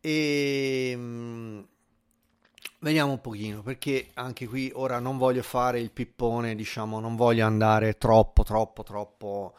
e 0.00 0.94
mm, 0.96 1.60
Vediamo 2.84 3.12
un 3.12 3.20
pochino, 3.22 3.62
perché 3.62 4.10
anche 4.12 4.46
qui 4.46 4.70
ora 4.74 4.98
non 4.98 5.16
voglio 5.16 5.42
fare 5.42 5.80
il 5.80 5.90
pippone, 5.90 6.54
diciamo, 6.54 7.00
non 7.00 7.16
voglio 7.16 7.46
andare 7.46 7.96
troppo, 7.96 8.42
troppo, 8.42 8.82
troppo 8.82 9.54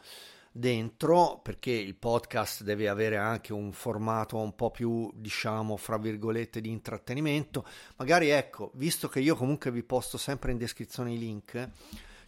dentro, 0.52 1.40
perché 1.42 1.72
il 1.72 1.96
podcast 1.96 2.62
deve 2.62 2.88
avere 2.88 3.16
anche 3.16 3.52
un 3.52 3.72
formato 3.72 4.36
un 4.36 4.54
po' 4.54 4.70
più, 4.70 5.10
diciamo, 5.12 5.76
fra 5.76 5.98
virgolette, 5.98 6.60
di 6.60 6.70
intrattenimento. 6.70 7.66
Magari, 7.96 8.28
ecco, 8.28 8.70
visto 8.74 9.08
che 9.08 9.18
io 9.18 9.34
comunque 9.34 9.72
vi 9.72 9.82
posto 9.82 10.18
sempre 10.18 10.52
in 10.52 10.58
descrizione 10.58 11.12
i 11.12 11.18
link, 11.18 11.70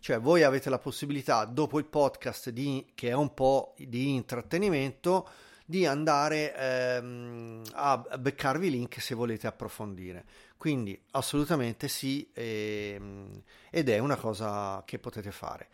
cioè 0.01 0.19
voi 0.19 0.43
avete 0.43 0.69
la 0.69 0.81
possibilità, 0.81 1.45
dopo 1.45 1.79
il 1.79 1.87
podcast, 1.87 2.51
di, 2.51 2.85
che 2.97 3.11
è 3.11 3.15
un 3.15 3.33
po' 3.35 3.77
di 3.79 4.17
intrattenimento, 4.17 5.29
di 5.65 5.85
andare 5.85 6.57
ehm, 6.57 7.63
a 7.75 7.99
beccarvi 8.19 8.69
i 8.69 8.71
link 8.71 9.03
se 9.03 9.15
volete 9.15 9.47
approfondire. 9.47 10.25
Quindi 10.59 11.01
assolutamente 11.13 11.87
sì, 11.87 12.29
ehm, 12.35 13.43
ed 13.71 13.89
è 13.89 13.99
una 13.99 14.17
cosa 14.17 14.83
che 14.85 14.99
potete 14.99 15.31
fare. 15.31 15.69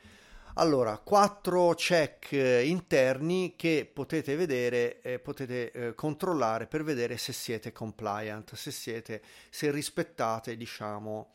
Allora, 0.56 0.98
quattro 0.98 1.74
check 1.74 2.32
interni 2.32 3.54
che 3.56 3.90
potete 3.92 4.36
vedere, 4.36 5.00
eh, 5.00 5.18
potete 5.18 5.72
eh, 5.72 5.94
controllare 5.94 6.66
per 6.66 6.84
vedere 6.84 7.16
se 7.16 7.32
siete 7.32 7.72
compliant, 7.72 8.54
se 8.54 8.70
siete, 8.70 9.22
se 9.50 9.70
rispettate, 9.72 10.56
diciamo, 10.56 11.32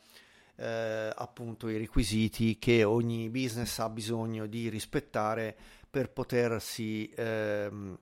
eh, 0.56 1.10
appunto 1.14 1.68
i 1.68 1.76
requisiti 1.76 2.58
che 2.58 2.84
ogni 2.84 3.28
business 3.30 3.78
ha 3.80 3.90
bisogno 3.90 4.46
di 4.46 4.68
rispettare 4.68 5.56
per 5.90 6.10
potersi 6.10 7.12
ehm, 7.16 7.98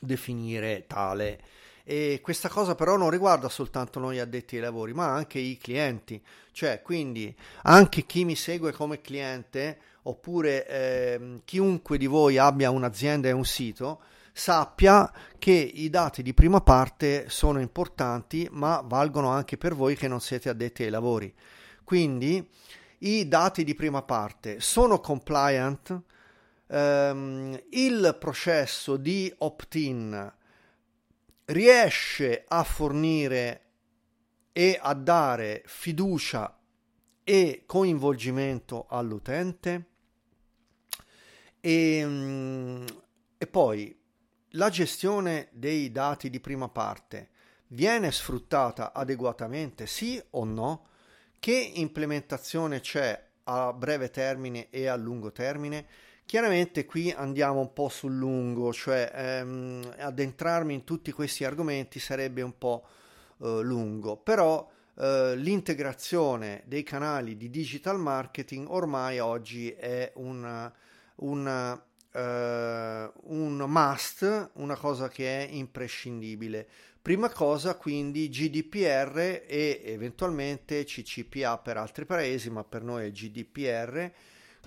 definire 0.00 0.84
tale. 0.86 1.40
E 1.90 2.20
questa 2.22 2.50
cosa 2.50 2.74
però 2.74 2.98
non 2.98 3.08
riguarda 3.08 3.48
soltanto 3.48 3.98
noi 3.98 4.18
addetti 4.18 4.56
ai 4.56 4.60
lavori, 4.60 4.92
ma 4.92 5.06
anche 5.06 5.38
i 5.38 5.56
clienti, 5.56 6.22
cioè 6.52 6.82
quindi 6.82 7.34
anche 7.62 8.04
chi 8.04 8.26
mi 8.26 8.36
segue 8.36 8.72
come 8.72 9.00
cliente 9.00 9.78
oppure 10.02 10.66
eh, 10.66 11.40
chiunque 11.46 11.96
di 11.96 12.04
voi 12.04 12.36
abbia 12.36 12.68
un'azienda 12.68 13.28
e 13.28 13.32
un 13.32 13.46
sito 13.46 14.02
sappia 14.34 15.10
che 15.38 15.50
i 15.50 15.88
dati 15.88 16.22
di 16.22 16.34
prima 16.34 16.60
parte 16.60 17.30
sono 17.30 17.58
importanti, 17.58 18.46
ma 18.52 18.82
valgono 18.84 19.30
anche 19.30 19.56
per 19.56 19.74
voi 19.74 19.96
che 19.96 20.08
non 20.08 20.20
siete 20.20 20.50
addetti 20.50 20.82
ai 20.82 20.90
lavori. 20.90 21.34
Quindi 21.84 22.46
i 22.98 23.26
dati 23.28 23.64
di 23.64 23.74
prima 23.74 24.02
parte 24.02 24.60
sono 24.60 25.00
compliant, 25.00 26.02
ehm, 26.66 27.58
il 27.70 28.14
processo 28.20 28.98
di 28.98 29.32
opt-in 29.38 30.36
riesce 31.48 32.44
a 32.46 32.62
fornire 32.62 33.62
e 34.52 34.78
a 34.80 34.92
dare 34.94 35.62
fiducia 35.66 36.58
e 37.24 37.62
coinvolgimento 37.66 38.86
all'utente? 38.88 39.86
E, 41.60 42.02
mm, 42.04 42.86
e 43.38 43.46
poi 43.46 43.96
la 44.52 44.68
gestione 44.70 45.48
dei 45.52 45.90
dati 45.92 46.30
di 46.30 46.40
prima 46.40 46.68
parte 46.68 47.30
viene 47.68 48.10
sfruttata 48.10 48.92
adeguatamente 48.92 49.86
sì 49.86 50.22
o 50.30 50.44
no? 50.44 50.86
Che 51.38 51.72
implementazione 51.74 52.80
c'è 52.80 53.26
a 53.44 53.72
breve 53.72 54.10
termine 54.10 54.68
e 54.70 54.86
a 54.86 54.96
lungo 54.96 55.32
termine 55.32 55.86
Chiaramente 56.28 56.84
qui 56.84 57.10
andiamo 57.10 57.60
un 57.60 57.72
po' 57.72 57.88
sul 57.88 58.14
lungo, 58.14 58.70
cioè 58.70 59.10
ehm, 59.14 59.94
addentrarmi 59.96 60.74
in 60.74 60.84
tutti 60.84 61.10
questi 61.10 61.42
argomenti 61.44 61.98
sarebbe 61.98 62.42
un 62.42 62.58
po' 62.58 62.86
eh, 63.40 63.60
lungo, 63.62 64.18
però 64.18 64.70
eh, 64.98 65.32
l'integrazione 65.36 66.64
dei 66.66 66.82
canali 66.82 67.38
di 67.38 67.48
digital 67.48 67.98
marketing 67.98 68.68
ormai 68.68 69.20
oggi 69.20 69.70
è 69.70 70.12
una, 70.16 70.70
una, 71.14 71.82
eh, 72.12 73.10
un 73.22 73.64
must, 73.66 74.50
una 74.56 74.76
cosa 74.76 75.08
che 75.08 75.46
è 75.46 75.50
imprescindibile. 75.50 76.68
Prima 77.00 77.30
cosa 77.30 77.74
quindi 77.76 78.28
GDPR 78.28 79.44
e 79.46 79.80
eventualmente 79.82 80.84
CCPA 80.84 81.56
per 81.56 81.78
altri 81.78 82.04
paesi, 82.04 82.50
ma 82.50 82.64
per 82.64 82.82
noi 82.82 83.06
è 83.06 83.10
GDPR, 83.10 84.12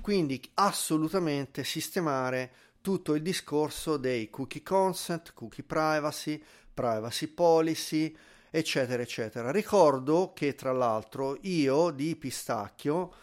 quindi 0.02 0.42
assolutamente 0.56 1.64
sistemare 1.64 2.52
tutto 2.82 3.14
il 3.14 3.22
discorso 3.22 3.98
dei 3.98 4.30
cookie 4.30 4.64
consent, 4.64 5.34
cookie 5.34 5.64
privacy, 5.64 6.42
privacy 6.74 7.28
policy, 7.28 8.16
eccetera, 8.50 9.02
eccetera. 9.02 9.52
Ricordo 9.52 10.34
che 10.34 10.56
tra 10.56 10.72
l'altro 10.72 11.38
io 11.42 11.92
di 11.92 12.16
Pistacchio 12.16 13.14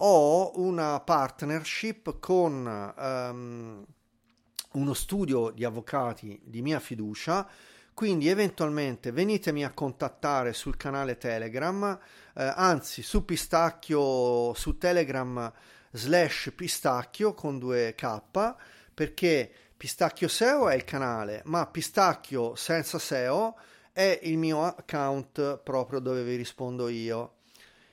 ho 0.00 0.52
una 0.60 1.00
partnership 1.00 2.18
con 2.20 2.94
um, 2.96 3.84
uno 4.72 4.94
studio 4.94 5.50
di 5.50 5.64
avvocati 5.64 6.40
di 6.44 6.62
mia 6.62 6.78
fiducia 6.78 7.48
quindi 7.98 8.28
eventualmente 8.28 9.10
venitemi 9.10 9.64
a 9.64 9.72
contattare 9.72 10.52
sul 10.52 10.76
canale 10.76 11.18
Telegram, 11.18 11.98
eh, 12.36 12.52
anzi 12.54 13.02
su 13.02 13.24
Pistacchio, 13.24 14.54
su 14.54 14.78
Telegram 14.78 15.52
slash 15.92 16.52
Pistacchio 16.54 17.34
con 17.34 17.58
due 17.58 17.94
K, 17.94 18.20
perché 18.92 19.50
Pistacchio 19.76 20.28
SEO 20.28 20.68
è 20.68 20.74
il 20.74 20.84
canale, 20.84 21.42
ma 21.44 21.66
Pistacchio 21.66 22.54
senza 22.54 22.98
SEO 22.98 23.56
è 23.92 24.20
il 24.22 24.38
mio 24.38 24.64
account 24.64 25.58
proprio 25.58 25.98
dove 25.98 26.22
vi 26.22 26.36
rispondo 26.36 26.88
io. 26.88 27.34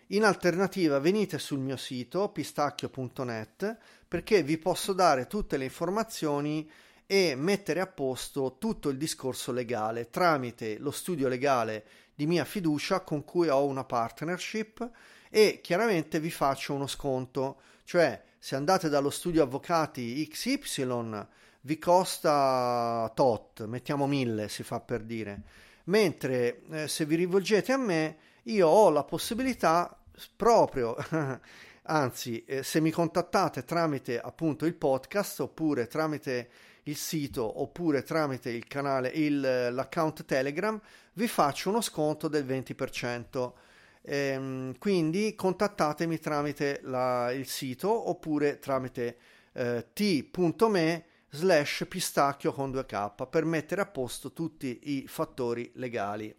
In 0.09 0.23
alternativa 0.23 0.99
venite 0.99 1.39
sul 1.39 1.57
mio 1.57 1.77
sito 1.77 2.29
pistacchio.net 2.29 3.77
perché 4.07 4.43
vi 4.43 4.59
posso 4.59 4.93
dare 4.93 5.25
tutte 5.25 5.57
le 5.57 5.63
informazioni 5.63 6.69
e 7.07 7.33
mettere 7.35 7.79
a 7.79 7.87
posto 7.87 8.57
tutto 8.59 8.89
il 8.89 8.97
discorso 8.97 9.51
legale 9.51 10.11
tramite 10.11 10.77
lo 10.77 10.91
studio 10.91 11.27
legale 11.27 11.85
di 12.13 12.27
mia 12.27 12.45
fiducia 12.45 12.99
con 12.99 13.23
cui 13.23 13.47
ho 13.47 13.65
una 13.65 13.83
partnership 13.83 14.89
e 15.29 15.59
chiaramente 15.61 16.19
vi 16.19 16.31
faccio 16.31 16.73
uno 16.73 16.87
sconto, 16.87 17.59
cioè 17.85 18.21
se 18.37 18.55
andate 18.55 18.89
dallo 18.89 19.09
studio 19.09 19.43
avvocati 19.43 20.27
XY 20.27 21.25
vi 21.61 21.79
costa 21.79 23.09
tot, 23.15 23.65
mettiamo 23.65 24.05
1000 24.05 24.49
si 24.49 24.63
fa 24.63 24.81
per 24.81 25.03
dire, 25.03 25.41
mentre 25.85 26.61
eh, 26.69 26.87
se 26.87 27.05
vi 27.05 27.15
rivolgete 27.15 27.71
a 27.71 27.77
me 27.77 28.17
io 28.43 28.67
ho 28.67 28.89
la 28.89 29.03
possibilità 29.03 29.97
proprio 30.35 30.95
anzi 31.87 32.43
eh, 32.45 32.61
se 32.61 32.81
mi 32.81 32.91
contattate 32.91 33.63
tramite 33.63 34.19
appunto 34.19 34.65
il 34.65 34.75
podcast 34.75 35.39
oppure 35.39 35.87
tramite 35.87 36.49
il 36.87 36.95
sito 36.95 37.61
oppure 37.61 38.03
tramite 38.03 38.49
il 38.49 38.67
canale, 38.67 39.09
il, 39.09 39.39
l'account 39.39 40.25
Telegram, 40.25 40.79
vi 41.13 41.27
faccio 41.27 41.69
uno 41.69 41.81
sconto 41.81 42.27
del 42.27 42.45
20%. 42.45 43.51
Ehm, 44.07 44.77
quindi 44.77 45.33
contattatemi 45.33 46.19
tramite 46.19 46.79
la, 46.83 47.31
il 47.31 47.47
sito 47.47 48.09
oppure 48.09 48.59
tramite 48.59 49.17
eh, 49.53 49.87
t.me 49.93 51.05
slash 51.29 51.85
pistacchio 51.89 52.53
con 52.53 52.71
2k 52.71 53.27
per 53.27 53.45
mettere 53.45 53.81
a 53.81 53.87
posto 53.87 54.31
tutti 54.31 54.79
i 54.83 55.07
fattori 55.07 55.71
legali. 55.75 56.33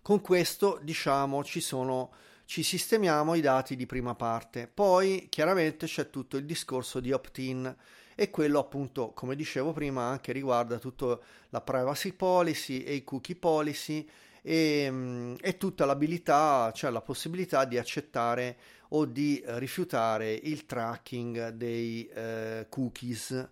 Con 0.00 0.20
questo 0.20 0.80
diciamo 0.82 1.44
ci 1.44 1.60
sono 1.60 2.12
ci 2.44 2.62
sistemiamo 2.62 3.34
i 3.34 3.40
dati 3.40 3.76
di 3.76 3.86
prima 3.86 4.14
parte. 4.14 4.66
Poi 4.66 5.28
chiaramente 5.30 5.86
c'è 5.86 6.10
tutto 6.10 6.36
il 6.36 6.44
discorso 6.44 7.00
di 7.00 7.12
opt-in 7.12 7.74
e 8.14 8.30
quello 8.30 8.58
appunto, 8.58 9.12
come 9.12 9.36
dicevo 9.36 9.72
prima, 9.72 10.02
anche 10.04 10.32
riguarda 10.32 10.78
tutta 10.78 11.18
la 11.48 11.60
privacy 11.60 12.12
policy 12.12 12.82
e 12.82 12.94
i 12.94 13.04
cookie 13.04 13.36
policy 13.36 14.06
e, 14.42 14.88
mm, 14.90 15.34
e 15.40 15.56
tutta 15.56 15.84
l'abilità, 15.86 16.70
cioè 16.74 16.90
la 16.90 17.00
possibilità 17.00 17.64
di 17.64 17.78
accettare 17.78 18.56
o 18.88 19.06
di 19.06 19.42
rifiutare 19.46 20.32
il 20.32 20.66
tracking 20.66 21.50
dei 21.50 22.06
eh, 22.08 22.66
cookies. 22.68 23.48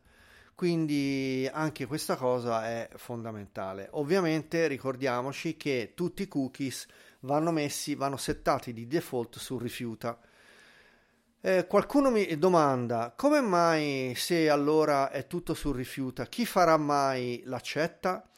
Quindi 0.55 1.49
anche 1.51 1.87
questa 1.87 2.17
cosa 2.17 2.67
è 2.67 2.91
fondamentale. 2.97 3.89
Ovviamente 3.93 4.67
ricordiamoci 4.67 5.57
che 5.57 5.93
tutti 5.95 6.23
i 6.23 6.29
cookies 6.29 6.87
vanno 7.21 7.51
messi, 7.51 7.95
vanno 7.95 8.19
settati 8.19 8.75
di 8.75 8.87
default 8.87 9.39
su 9.39 9.57
rifiuta 9.59 10.19
eh, 11.43 11.67
qualcuno 11.67 12.11
mi 12.11 12.37
domanda 12.39 13.15
come 13.17 13.41
mai 13.41 14.13
se 14.15 14.51
allora 14.51 15.11
è 15.11 15.27
tutto 15.27 15.55
sul 15.55 15.75
rifiuta, 15.75 16.27
chi 16.27 16.45
farà 16.45 16.77
mai 16.77 17.41
l'accetta? 17.47 18.29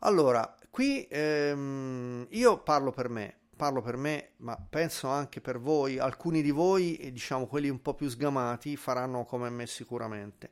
Allora, 0.00 0.56
qui 0.70 1.06
ehm, 1.08 2.26
io 2.30 2.62
parlo 2.62 2.90
per 2.90 3.08
me, 3.08 3.36
parlo 3.56 3.82
per 3.82 3.96
me, 3.96 4.30
ma 4.38 4.56
penso 4.56 5.08
anche 5.08 5.40
per 5.40 5.58
voi, 5.58 5.98
alcuni 5.98 6.42
di 6.42 6.50
voi, 6.50 7.10
diciamo 7.12 7.46
quelli 7.46 7.68
un 7.68 7.82
po' 7.82 7.94
più 7.94 8.08
sgamati, 8.08 8.76
faranno 8.76 9.24
come 9.24 9.50
me 9.50 9.66
sicuramente. 9.66 10.50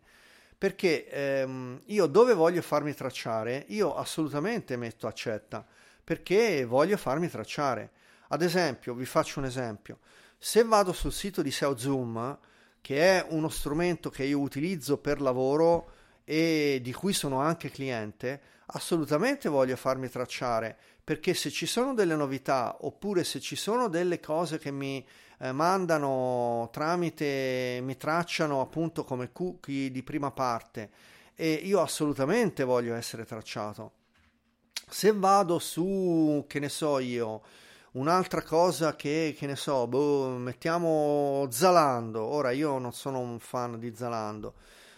Perché 0.58 1.08
ehm, 1.08 1.82
io 1.86 2.06
dove 2.06 2.34
voglio 2.34 2.62
farmi 2.62 2.94
tracciare, 2.94 3.64
io 3.68 3.94
assolutamente 3.94 4.76
metto 4.76 5.06
accetta, 5.06 5.64
perché 6.02 6.64
voglio 6.64 6.96
farmi 6.96 7.28
tracciare. 7.28 7.90
Ad 8.28 8.42
esempio, 8.42 8.94
vi 8.94 9.04
faccio 9.04 9.38
un 9.38 9.44
esempio 9.44 9.98
se 10.38 10.62
vado 10.64 10.92
sul 10.92 11.12
sito 11.12 11.42
di 11.42 11.50
SEO 11.50 11.76
Zoom, 11.76 12.38
che 12.80 13.18
è 13.18 13.26
uno 13.30 13.48
strumento 13.48 14.10
che 14.10 14.24
io 14.24 14.38
utilizzo 14.38 14.98
per 14.98 15.20
lavoro 15.20 15.92
e 16.24 16.80
di 16.82 16.92
cui 16.92 17.12
sono 17.12 17.40
anche 17.40 17.70
cliente, 17.70 18.40
assolutamente 18.66 19.48
voglio 19.48 19.76
farmi 19.76 20.08
tracciare 20.08 20.76
perché 21.02 21.34
se 21.34 21.50
ci 21.50 21.66
sono 21.66 21.94
delle 21.94 22.16
novità 22.16 22.78
oppure 22.80 23.22
se 23.24 23.40
ci 23.40 23.54
sono 23.56 23.88
delle 23.88 24.18
cose 24.18 24.58
che 24.58 24.70
mi 24.70 25.06
eh, 25.38 25.52
mandano 25.52 26.68
tramite, 26.72 27.78
mi 27.82 27.96
tracciano 27.96 28.60
appunto 28.60 29.04
come 29.04 29.30
cookie 29.30 29.90
di 29.90 30.02
prima 30.02 30.30
parte 30.30 30.90
e 31.34 31.52
io 31.52 31.80
assolutamente 31.80 32.64
voglio 32.64 32.94
essere 32.94 33.24
tracciato. 33.24 33.92
Se 34.88 35.12
vado 35.12 35.58
su, 35.58 36.44
che 36.48 36.58
ne 36.58 36.68
so 36.68 36.98
io, 36.98 37.42
Un'altra 37.96 38.42
cosa 38.42 38.94
che, 38.94 39.34
che 39.36 39.46
ne 39.46 39.56
so, 39.56 39.86
boh, 39.86 40.28
mettiamo 40.36 41.46
Zalando. 41.50 42.22
Ora 42.22 42.50
io 42.50 42.76
non 42.76 42.92
sono 42.92 43.20
un 43.20 43.38
fan 43.38 43.78
di 43.78 43.94
Zalando, 43.94 44.56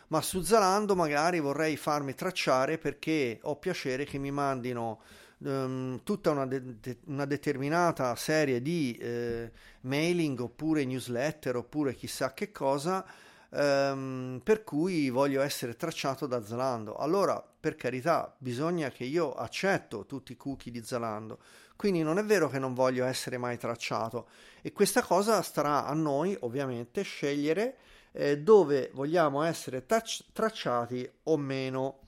ma 0.09 0.21
su 0.21 0.43
Zalando 0.43 0.95
magari 0.95 1.41
vorrei 1.41 1.77
farmi 1.77 2.15
tracciare 2.15 2.79
perché 2.79 3.39
ho 3.43 3.57
piacere 3.57 4.05
che 4.05 4.19
mi 4.19 4.31
mandino 4.31 5.01
um, 5.39 6.01
tutta 6.03 6.31
una, 6.31 6.47
de- 6.47 6.81
de- 6.81 6.99
una, 7.07 7.25
determinata 7.25 8.15
serie 8.17 8.61
di 8.63 8.97
eh, 9.01 9.51
mailing 9.83 10.41
oppure 10.41 10.85
newsletter 10.85 11.57
oppure 11.57 11.95
chissà 11.95 12.33
che 12.33 12.51
cosa 12.51 13.05
um, 13.51 14.41
per 14.43 14.65
cui 14.65 15.11
voglio 15.11 15.43
essere 15.43 15.77
tracciato 15.77 16.27
da 16.27 16.43
Zalando. 16.43 16.97
Allora, 16.97 17.43
per 17.61 17.77
carità, 17.77 18.35
bisogna 18.39 18.91
che 18.91 19.05
io 19.05 19.35
accetto 19.35 20.07
tutti 20.07 20.33
i 20.33 20.37
cookie 20.37 20.73
di 20.73 20.83
Zalando 20.83 21.39
quindi 21.79 22.03
non 22.03 22.19
è 22.19 22.25
vero 22.25 22.49
che 22.49 22.59
non 22.59 22.75
voglio 22.75 23.05
essere 23.05 23.39
mai 23.39 23.57
tracciato 23.57 24.27
e 24.63 24.73
questa 24.73 25.01
cosa 25.01 25.41
starà 25.43 25.87
a 25.87 25.95
noi 25.95 26.37
ovviamente 26.41 27.03
scegliere 27.03 27.77
eh, 28.13 28.39
dove 28.39 28.91
vogliamo 28.93 29.43
essere 29.43 29.87
tac- 29.87 30.25
tracciati 30.33 31.09
o 31.25 31.37
meno. 31.37 32.01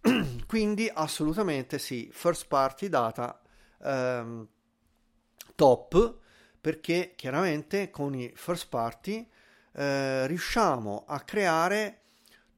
Quindi 0.46 0.90
assolutamente 0.92 1.78
sì, 1.78 2.08
first 2.12 2.46
party 2.46 2.88
data 2.88 3.40
ehm, 3.82 4.46
top 5.54 6.18
perché 6.60 7.12
chiaramente 7.16 7.90
con 7.90 8.14
i 8.14 8.32
first 8.34 8.68
party 8.68 9.28
eh, 9.72 10.26
riusciamo 10.26 11.04
a 11.06 11.20
creare 11.20 12.00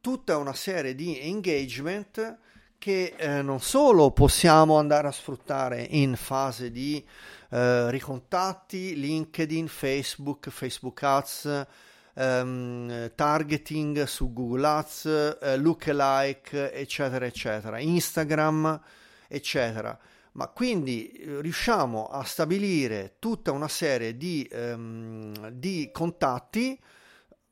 tutta 0.01 0.37
una 0.37 0.55
serie 0.55 0.95
di 0.95 1.21
engagement 1.21 2.39
che 2.79 3.15
eh, 3.17 3.43
non 3.43 3.61
solo 3.61 4.13
possiamo 4.13 4.79
andare 4.79 5.09
a 5.09 5.13
sfruttare 5.13 5.83
in 5.91 6.15
fase 6.17 6.71
di 6.71 7.05
eh, 7.51 7.91
ricontatti, 7.91 8.99
LinkedIn, 8.99 9.67
Facebook, 9.67 10.49
Facebook 10.49 11.03
Ads, 11.03 11.67
ehm, 12.19 13.13
targeting 13.15 14.03
su 14.05 14.33
Google 14.33 14.67
Ads, 14.67 15.39
eh, 15.41 15.57
lookalike, 15.57 16.73
eccetera, 16.73 17.25
eccetera, 17.25 17.79
Instagram, 17.79 18.81
eccetera. 19.29 19.97
Ma 20.33 20.49
quindi 20.49 21.11
eh, 21.11 21.41
riusciamo 21.41 22.07
a 22.07 22.25
stabilire 22.25 23.17
tutta 23.19 23.53
una 23.53 23.69
serie 23.69 24.17
di, 24.17 24.47
ehm, 24.51 25.51
di 25.51 25.91
contatti 25.93 26.79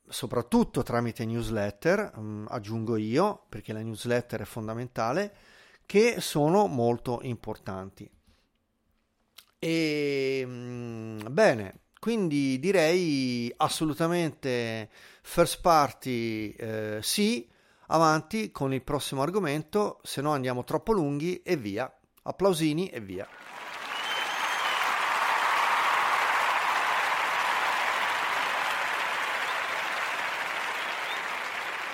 soprattutto 0.09 0.83
tramite 0.83 1.25
newsletter, 1.25 2.13
um, 2.15 2.45
aggiungo 2.49 2.95
io, 2.95 3.43
perché 3.49 3.73
la 3.73 3.81
newsletter 3.81 4.41
è 4.41 4.45
fondamentale, 4.45 5.35
che 5.85 6.21
sono 6.21 6.67
molto 6.67 7.19
importanti. 7.23 8.09
E 9.59 10.43
um, 10.45 11.27
bene, 11.29 11.79
quindi 12.07 12.57
direi 12.57 13.53
assolutamente 13.57 14.87
first 15.23 15.59
party 15.59 16.51
eh, 16.51 16.99
sì, 17.01 17.45
avanti 17.87 18.49
con 18.49 18.73
il 18.73 18.81
prossimo 18.81 19.23
argomento, 19.23 19.99
se 20.03 20.21
no 20.21 20.31
andiamo 20.31 20.63
troppo 20.63 20.93
lunghi 20.93 21.41
e 21.41 21.57
via. 21.57 21.93
applausini 22.23 22.87
e 22.87 23.01
via. 23.01 23.27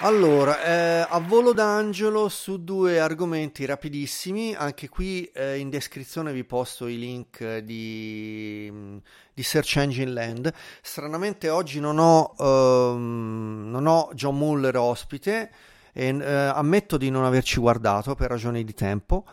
Allora, 0.03 0.61
eh, 0.61 1.07
a 1.09 1.17
volo 1.19 1.53
d'angelo 1.53 2.27
su 2.27 2.61
due 2.61 2.99
argomenti 2.99 3.63
rapidissimi, 3.63 4.53
anche 4.53 4.89
qui 4.89 5.23
eh, 5.33 5.57
in 5.59 5.69
descrizione 5.69 6.33
vi 6.33 6.43
posto 6.43 6.87
i 6.87 6.99
link 6.99 7.59
di, 7.59 8.99
di 9.33 9.43
Search 9.43 9.77
Engine 9.77 10.11
Land. 10.11 10.53
Stranamente 10.81 11.47
oggi 11.47 11.79
non 11.79 11.99
ho, 11.99 12.33
ehm, 12.37 13.69
non 13.69 13.87
ho 13.87 14.09
John 14.13 14.37
Muller 14.37 14.75
ospite 14.75 15.49
e 15.93 16.07
eh, 16.07 16.33
ammetto 16.33 16.97
di 16.97 17.09
non 17.09 17.23
averci 17.23 17.61
guardato 17.61 18.13
per 18.13 18.29
ragioni 18.29 18.65
di 18.65 18.73
tempo 18.73 19.23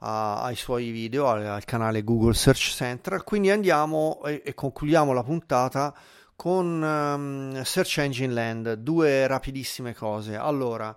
a, 0.00 0.42
ai 0.42 0.56
suoi 0.56 0.90
video, 0.90 1.28
al, 1.28 1.46
al, 1.46 1.64
canale 1.64 2.02
Google 2.02 2.34
Search 2.34 2.72
Central, 2.74 3.22
quindi 3.22 3.52
andiamo 3.52 4.20
e, 4.24 4.42
e 4.44 4.54
concludiamo 4.54 5.12
la 5.12 5.22
puntata 5.22 5.94
con 6.36 6.82
um, 6.82 7.62
Search 7.62 7.98
Engine 7.98 8.32
Land, 8.32 8.74
due 8.74 9.26
rapidissime 9.26 9.94
cose. 9.94 10.36
Allora, 10.36 10.94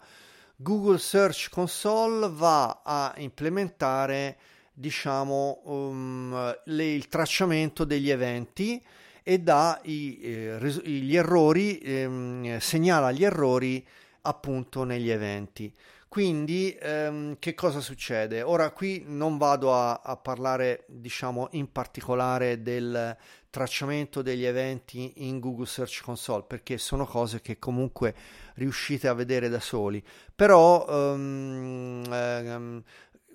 Google 0.55 0.97
Search 0.97 1.49
Console 1.49 2.29
va 2.31 2.81
a 2.83 3.13
implementare, 3.17 4.37
diciamo, 4.73 5.61
um, 5.63 6.55
le, 6.65 6.93
il 6.93 7.07
tracciamento 7.07 7.85
degli 7.85 8.09
eventi 8.09 8.83
e 9.23 9.39
dà 9.39 9.79
i, 9.83 10.19
eh, 10.21 10.81
gli 10.83 11.15
errori, 11.15 11.77
ehm, 11.77 12.57
segnala 12.59 13.11
gli 13.11 13.23
errori 13.23 13.85
appunto 14.23 14.83
negli 14.83 15.09
eventi. 15.09 15.73
Quindi 16.09 16.75
ehm, 16.81 17.35
che 17.37 17.53
cosa 17.53 17.79
succede? 17.81 18.41
Ora 18.41 18.71
qui 18.71 19.03
non 19.05 19.37
vado 19.37 19.75
a, 19.75 20.01
a, 20.03 20.17
parlare 20.17 20.85
diciamo 20.87 21.49
in 21.51 21.71
particolare 21.71 22.63
del 22.63 23.15
tracciamento 23.49 24.21
degli 24.21 24.45
eventi 24.45 25.27
in 25.27 25.39
Google 25.39 25.65
Search 25.65 26.01
Console 26.03 26.43
perché 26.43 26.77
sono 26.77 27.05
cose 27.05 27.41
che 27.41 27.57
comunque 27.57 28.15
riuscite 28.55 29.07
a 29.07 29.13
vedere 29.13 29.49
da 29.49 29.59
soli, 29.59 30.03
però 30.35 30.85
ehm, 30.87 32.03
ehm, 32.09 32.83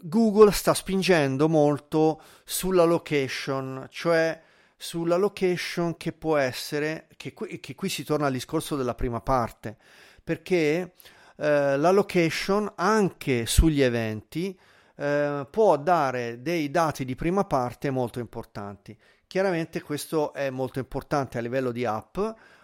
Google 0.03 0.53
sta 0.53 0.75
spingendo 0.75 1.49
molto 1.49 2.21
sulla 2.45 2.85
location, 2.85 3.87
cioè 3.91 4.41
sulla 4.77 5.17
location 5.17 5.97
che 5.97 6.13
può 6.13 6.37
essere, 6.37 7.09
che 7.17 7.33
qui, 7.33 7.59
che 7.59 7.75
qui 7.75 7.89
si 7.89 8.05
torna 8.05 8.27
al 8.27 8.33
discorso 8.33 8.77
della 8.77 8.95
prima 8.95 9.21
parte, 9.21 9.77
perché 10.23 10.93
eh, 11.37 11.77
la 11.77 11.91
location 11.91 12.71
anche 12.77 13.47
sugli 13.47 13.81
eventi 13.81 14.59
eh, 14.97 15.47
può 15.51 15.77
dare 15.79 16.43
dei 16.43 16.71
dati 16.71 17.05
di 17.05 17.15
prima 17.15 17.45
parte 17.45 17.91
molto 17.91 18.19
importanti. 18.21 18.97
Chiaramente 19.35 19.83
questo 19.83 20.33
è 20.33 20.49
molto 20.49 20.79
importante 20.79 21.39
a 21.39 21.41
livello 21.41 21.73
di 21.73 21.85
app, 21.85 22.19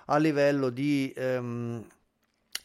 a 0.04 0.16
livello 0.18 0.70
di 0.70 1.12
ehm, 1.16 1.84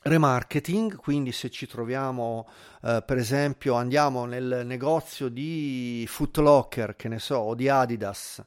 remarketing, 0.04 0.96
quindi 0.96 1.32
se 1.32 1.50
ci 1.50 1.66
troviamo 1.66 2.48
eh, 2.84 3.02
per 3.04 3.18
esempio 3.18 3.74
andiamo 3.74 4.26
nel 4.26 4.62
negozio 4.64 5.28
di 5.28 6.06
Footlocker, 6.08 6.96
che 6.96 7.08
ne 7.08 7.18
so, 7.18 7.38
o 7.38 7.56
di 7.56 7.68
Adidas 7.68 8.46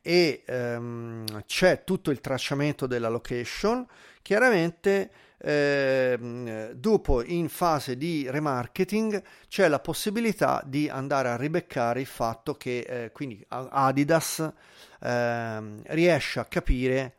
e 0.00 0.44
ehm, 0.46 1.46
c'è 1.46 1.82
tutto 1.82 2.12
il 2.12 2.20
tracciamento 2.20 2.86
della 2.86 3.08
location, 3.08 3.84
chiaramente 4.22 5.10
eh, 5.44 6.70
dopo 6.74 7.24
in 7.24 7.48
fase 7.48 7.96
di 7.96 8.30
remarketing 8.30 9.20
c'è 9.48 9.66
la 9.66 9.80
possibilità 9.80 10.62
di 10.64 10.88
andare 10.88 11.30
a 11.30 11.36
ribeccare 11.36 12.00
il 12.00 12.06
fatto 12.06 12.54
che 12.54 12.78
eh, 12.78 13.10
quindi 13.10 13.44
Adidas 13.48 14.52
eh, 15.00 15.82
riesce 15.86 16.38
a 16.38 16.44
capire 16.44 17.16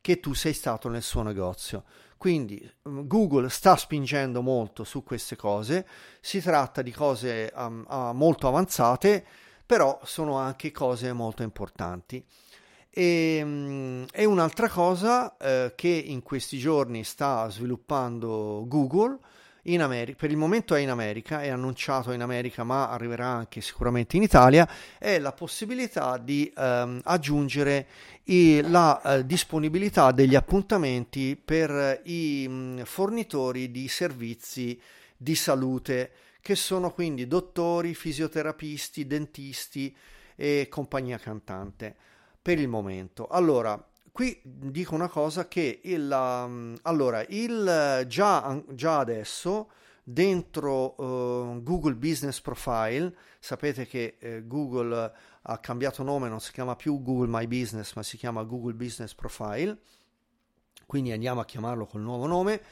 che 0.00 0.20
tu 0.20 0.32
sei 0.32 0.54
stato 0.54 0.88
nel 0.88 1.02
suo 1.02 1.22
negozio. 1.22 1.84
Quindi 2.16 2.58
mm, 2.88 3.06
Google 3.06 3.50
sta 3.50 3.76
spingendo 3.76 4.40
molto 4.40 4.82
su 4.82 5.02
queste 5.02 5.36
cose, 5.36 5.86
si 6.20 6.40
tratta 6.40 6.80
di 6.80 6.92
cose 6.92 7.52
um, 7.54 7.84
molto 8.14 8.48
avanzate, 8.48 9.24
però 9.66 10.00
sono 10.04 10.36
anche 10.38 10.70
cose 10.70 11.12
molto 11.12 11.42
importanti. 11.42 12.24
E, 12.98 13.36
ehm, 13.40 14.06
e 14.10 14.24
un'altra 14.24 14.70
cosa 14.70 15.36
eh, 15.36 15.74
che 15.76 15.88
in 15.88 16.22
questi 16.22 16.56
giorni 16.56 17.04
sta 17.04 17.46
sviluppando 17.50 18.64
Google 18.66 19.18
America, 19.80 20.16
per 20.16 20.30
il 20.30 20.38
momento 20.38 20.74
è 20.74 20.80
in 20.80 20.88
America, 20.88 21.42
è 21.42 21.48
annunciato 21.48 22.12
in 22.12 22.22
America, 22.22 22.64
ma 22.64 22.88
arriverà 22.88 23.26
anche 23.26 23.60
sicuramente 23.60 24.16
in 24.16 24.22
Italia, 24.22 24.66
è 24.96 25.18
la 25.18 25.32
possibilità 25.32 26.16
di 26.16 26.50
ehm, 26.56 27.00
aggiungere 27.04 27.86
i, 28.24 28.62
la 28.62 29.02
eh, 29.02 29.26
disponibilità 29.26 30.10
degli 30.10 30.34
appuntamenti 30.34 31.36
per 31.36 32.00
i 32.04 32.48
mh, 32.48 32.84
fornitori 32.84 33.70
di 33.70 33.88
servizi 33.88 34.80
di 35.14 35.34
salute, 35.34 36.12
che 36.40 36.54
sono 36.54 36.92
quindi 36.92 37.26
dottori, 37.26 37.94
fisioterapisti, 37.94 39.06
dentisti 39.06 39.94
e 40.34 40.68
compagnia 40.70 41.18
cantante 41.18 42.14
per 42.46 42.60
il 42.60 42.68
momento. 42.68 43.26
Allora, 43.26 43.76
qui 44.12 44.40
dico 44.44 44.94
una 44.94 45.08
cosa 45.08 45.48
che 45.48 45.80
il, 45.82 46.08
um, 46.08 46.76
allora, 46.82 47.24
il, 47.30 48.04
già, 48.06 48.62
già 48.68 48.98
adesso 49.00 49.70
dentro 50.04 50.94
uh, 51.02 51.60
Google 51.64 51.96
Business 51.96 52.40
Profile, 52.40 53.12
sapete 53.40 53.84
che 53.88 54.14
eh, 54.20 54.46
Google 54.46 55.12
ha 55.42 55.58
cambiato 55.58 56.04
nome, 56.04 56.28
non 56.28 56.38
si 56.38 56.52
chiama 56.52 56.76
più 56.76 57.02
Google 57.02 57.26
My 57.28 57.48
Business, 57.48 57.94
ma 57.94 58.04
si 58.04 58.16
chiama 58.16 58.44
Google 58.44 58.74
Business 58.74 59.12
Profile, 59.12 59.78
quindi 60.86 61.10
andiamo 61.10 61.40
a 61.40 61.44
chiamarlo 61.44 61.84
col 61.86 62.02
nuovo 62.02 62.26
nome. 62.26 62.62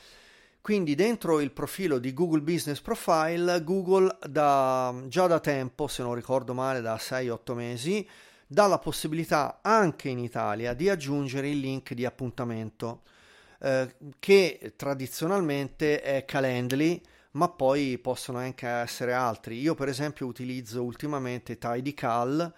Quindi 0.61 0.95
dentro 0.95 1.41
il 1.41 1.51
profilo 1.51 1.99
di 1.99 2.14
Google 2.14 2.43
Business 2.43 2.81
Profile, 2.81 3.64
Google 3.64 4.18
da, 4.29 4.95
già 5.09 5.27
da 5.27 5.41
tempo, 5.41 5.89
se 5.89 6.05
non 6.05 6.14
ricordo 6.14 6.55
male, 6.55 6.81
da 6.81 6.95
6-8 6.95 7.55
mesi, 7.55 8.09
dà 8.55 8.66
la 8.66 8.78
possibilità 8.78 9.59
anche 9.61 10.09
in 10.09 10.18
Italia 10.18 10.72
di 10.72 10.88
aggiungere 10.88 11.50
il 11.50 11.59
link 11.59 11.92
di 11.92 12.07
appuntamento 12.07 13.02
eh, 13.61 13.94
che 14.18 14.72
tradizionalmente 14.76 16.00
è 16.00 16.24
Calendly 16.24 17.02
ma 17.32 17.48
poi 17.48 17.98
possono 17.98 18.38
anche 18.38 18.66
essere 18.66 19.12
altri. 19.12 19.61
Io 19.61 19.74
per 19.74 19.88
esempio 19.88 20.26
utilizzo 20.26 20.82
ultimamente 20.82 21.59
TidyCal 21.59 22.55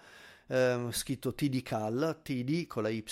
eh, 0.47 0.87
scritto 0.91 1.33
TDCal 1.33 2.19
TD 2.23 2.67
con 2.67 2.83
la 2.83 2.89
Y 2.89 3.03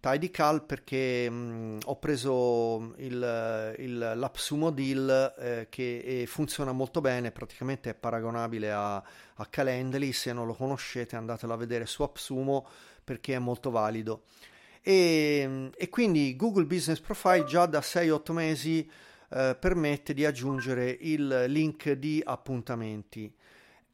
TidyCal 0.00 0.64
perché 0.64 1.28
mh, 1.28 1.78
ho 1.84 1.96
preso 1.96 2.94
il, 2.98 3.74
il, 3.78 3.98
l'AppSumo 3.98 4.70
Deal 4.70 5.34
eh, 5.38 5.66
che 5.68 6.24
funziona 6.28 6.72
molto 6.72 7.00
bene, 7.00 7.32
praticamente 7.32 7.90
è 7.90 7.94
paragonabile 7.94 8.70
a, 8.70 8.96
a 8.96 9.46
Calendly, 9.46 10.12
se 10.12 10.32
non 10.32 10.46
lo 10.46 10.54
conoscete 10.54 11.16
andatelo 11.16 11.52
a 11.52 11.56
vedere 11.56 11.86
su 11.86 12.02
AppSumo 12.02 12.66
perché 13.02 13.34
è 13.34 13.38
molto 13.38 13.70
valido. 13.70 14.22
E, 14.82 15.70
e 15.76 15.88
quindi 15.88 16.36
Google 16.36 16.66
Business 16.66 17.00
Profile 17.00 17.44
già 17.44 17.66
da 17.66 17.80
6-8 17.80 18.32
mesi 18.32 18.90
eh, 19.30 19.56
permette 19.58 20.14
di 20.14 20.24
aggiungere 20.24 20.96
il 21.00 21.44
link 21.48 21.90
di 21.92 22.22
appuntamenti. 22.24 23.34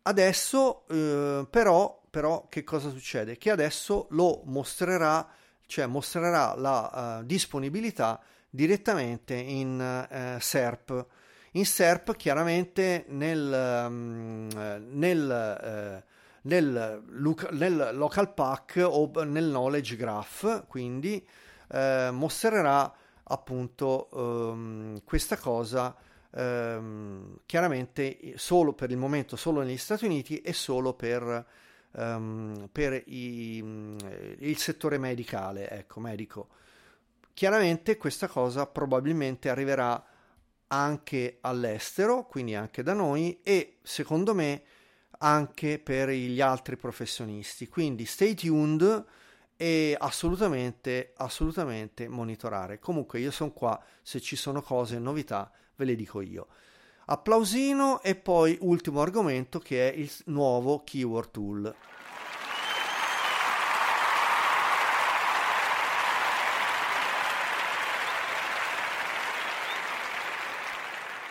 Adesso 0.02 0.86
eh, 0.88 1.46
però, 1.48 2.02
però 2.10 2.46
che 2.48 2.62
cosa 2.62 2.90
succede? 2.90 3.38
Che 3.38 3.50
adesso 3.50 4.06
lo 4.10 4.42
mostrerà 4.44 5.26
cioè 5.66 5.86
mostrerà 5.86 6.54
la 6.56 7.18
uh, 7.20 7.24
disponibilità 7.24 8.20
direttamente 8.48 9.34
in 9.34 10.06
uh, 10.10 10.38
SERP. 10.38 11.06
In 11.52 11.64
SERP 11.66 12.16
chiaramente 12.16 13.04
nel, 13.08 13.84
um, 13.86 14.48
nel, 14.90 16.02
uh, 16.02 16.10
nel, 16.42 17.02
nel, 17.50 17.90
local 17.92 18.32
pack 18.32 18.82
o 18.84 19.10
nel 19.24 19.48
knowledge 19.48 19.96
graph, 19.96 20.66
quindi 20.66 21.26
mostrerà 22.12 22.92
appunto 23.24 24.08
um, 24.12 25.02
questa 25.02 25.36
cosa 25.36 25.96
um, 26.30 27.38
chiaramente 27.46 28.34
solo 28.36 28.72
per 28.74 28.90
il 28.90 28.96
momento 28.96 29.36
solo 29.36 29.62
negli 29.62 29.76
Stati 29.76 30.04
Uniti 30.04 30.40
e 30.40 30.52
solo 30.52 30.92
per 30.92 31.46
um, 31.96 32.68
per 32.70 33.02
i, 33.06 33.60
mm, 33.62 33.98
il 34.38 34.56
settore 34.58 34.98
medicale, 34.98 35.68
ecco, 35.68 36.00
medico. 36.00 36.48
Chiaramente 37.32 37.96
questa 37.96 38.28
cosa 38.28 38.66
probabilmente 38.66 39.48
arriverà 39.48 40.02
anche 40.68 41.38
all'estero, 41.40 42.26
quindi 42.26 42.54
anche 42.54 42.82
da 42.82 42.92
noi 42.92 43.40
e 43.42 43.78
secondo 43.82 44.34
me 44.34 44.62
anche 45.18 45.78
per 45.78 46.10
gli 46.10 46.40
altri 46.40 46.76
professionisti. 46.76 47.68
Quindi 47.68 48.04
stay 48.04 48.34
tuned 48.34 49.04
e 49.56 49.96
assolutamente, 49.98 51.12
assolutamente 51.16 52.08
monitorare. 52.08 52.78
Comunque 52.78 53.20
io 53.20 53.30
sono 53.30 53.52
qua, 53.52 53.82
se 54.02 54.20
ci 54.20 54.36
sono 54.36 54.62
cose, 54.62 54.98
novità, 54.98 55.50
ve 55.76 55.84
le 55.84 55.94
dico 55.94 56.20
io. 56.20 56.48
Applausino 57.06 58.02
e 58.02 58.14
poi 58.14 58.56
ultimo 58.60 59.00
argomento 59.00 59.58
che 59.58 59.90
è 59.90 59.94
il 59.94 60.10
nuovo 60.26 60.82
keyword 60.84 61.30
tool. 61.30 61.74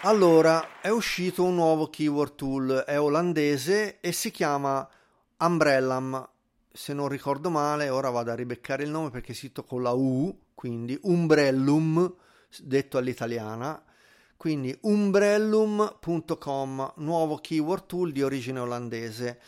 Allora, 0.06 0.82
è 0.82 0.90
uscito 0.90 1.46
un 1.46 1.56
nuovo 1.56 1.90
keyword 1.90 2.36
tool, 2.36 2.84
è 2.86 3.00
olandese 3.00 4.02
e 4.02 4.12
si 4.12 4.32
chiama 4.32 4.86
Umbrellam. 5.38 6.28
Se 6.74 6.94
non 6.94 7.08
ricordo 7.08 7.50
male, 7.50 7.88
ora 7.88 8.10
vado 8.10 8.32
a 8.32 8.36
ribeccare 8.36 8.84
il 8.84 8.90
nome 8.90 9.12
perché 9.12 9.32
è 9.32 9.36
scritto 9.36 9.64
con 9.64 9.82
la 9.82 9.92
U, 9.92 10.48
quindi 10.54 11.00
Umbrellum, 11.04 12.14
detto 12.60 12.98
all'italiana. 12.98 13.82
Quindi 14.44 14.78
umbrellum.com, 14.82 16.94
nuovo 16.98 17.38
keyword 17.38 17.86
tool 17.86 18.12
di 18.12 18.22
origine 18.22 18.60
olandese. 18.60 19.40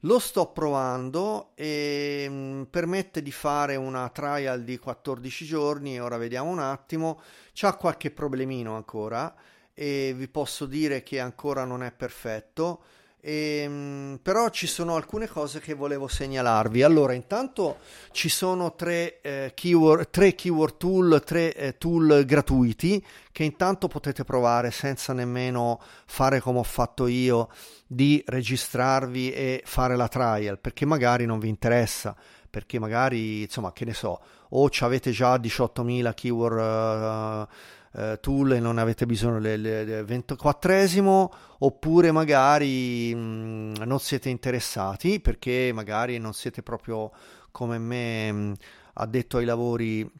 Lo 0.00 0.18
sto 0.18 0.48
provando 0.48 1.52
e 1.54 2.26
mh, 2.28 2.34
mm, 2.34 2.62
permette 2.64 3.22
di 3.22 3.32
fare 3.32 3.76
una 3.76 4.10
trial 4.10 4.62
di 4.62 4.76
14 4.76 5.46
giorni, 5.46 5.98
ora 5.98 6.18
vediamo 6.18 6.50
un 6.50 6.58
attimo. 6.58 7.22
C'ha 7.54 7.74
qualche 7.76 8.10
problemino 8.10 8.76
ancora 8.76 9.34
e 9.72 10.12
vi 10.14 10.28
posso 10.28 10.66
dire 10.66 11.02
che 11.02 11.18
ancora 11.18 11.64
non 11.64 11.82
è 11.82 11.90
perfetto. 11.90 12.82
Ehm, 13.24 14.18
però 14.20 14.48
ci 14.48 14.66
sono 14.66 14.96
alcune 14.96 15.28
cose 15.28 15.60
che 15.60 15.74
volevo 15.74 16.08
segnalarvi. 16.08 16.82
Allora, 16.82 17.12
intanto 17.12 17.78
ci 18.10 18.28
sono 18.28 18.74
tre, 18.74 19.20
eh, 19.20 19.52
keyword, 19.54 20.10
tre 20.10 20.34
keyword 20.34 20.76
tool, 20.76 21.22
tre 21.24 21.54
eh, 21.54 21.78
tool 21.78 22.24
gratuiti 22.24 23.04
che 23.30 23.44
intanto 23.44 23.86
potete 23.86 24.24
provare 24.24 24.72
senza 24.72 25.12
nemmeno 25.12 25.80
fare 26.04 26.40
come 26.40 26.58
ho 26.58 26.64
fatto 26.64 27.06
io 27.06 27.48
di 27.86 28.20
registrarvi 28.26 29.32
e 29.32 29.62
fare 29.64 29.94
la 29.94 30.08
trial 30.08 30.58
perché 30.58 30.84
magari 30.84 31.24
non 31.24 31.38
vi 31.38 31.48
interessa. 31.48 32.16
Perché 32.50 32.78
magari, 32.78 33.42
insomma, 33.42 33.72
che 33.72 33.86
ne 33.86 33.94
so, 33.94 34.20
o 34.50 34.68
avete 34.80 35.10
già 35.12 35.36
18.000 35.36 36.12
keyword. 36.12 36.58
Uh, 36.58 37.46
eh, 37.94 38.18
tool 38.20 38.52
e 38.52 38.60
non 38.60 38.78
avete 38.78 39.06
bisogno 39.06 39.40
del, 39.40 40.04
24esimo 40.06 41.28
oppure 41.58 42.10
magari 42.10 43.14
mh, 43.14 43.18
mm, 43.18 43.74
non 43.84 44.00
siete 44.00 44.28
interessati 44.28 45.20
perché 45.20 45.70
magari 45.74 46.18
non 46.18 46.32
siete 46.32 46.62
proprio 46.62 47.10
come 47.50 47.78
me 47.78 48.32
mh, 48.32 48.54
addetto 48.94 49.38
ai 49.38 49.44
lavori 49.44 50.10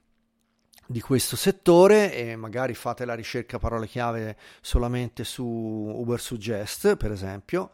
di 0.86 1.00
questo 1.00 1.36
settore 1.36 2.14
e 2.14 2.36
magari 2.36 2.74
fate 2.74 3.04
la 3.04 3.14
ricerca 3.14 3.58
parole 3.58 3.86
chiave 3.86 4.36
solamente 4.60 5.24
su 5.24 5.44
Uber 5.44 6.20
Suggest 6.20 6.96
per 6.96 7.12
esempio 7.12 7.70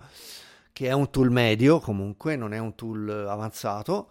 che 0.72 0.86
è 0.86 0.92
un 0.92 1.11
tool 1.11 1.30
medio 1.30 1.80
comunque 1.80 2.36
non 2.36 2.53
è 2.53 2.59
un 2.59 2.74
tool 2.76 3.26
avanzato 3.28 4.11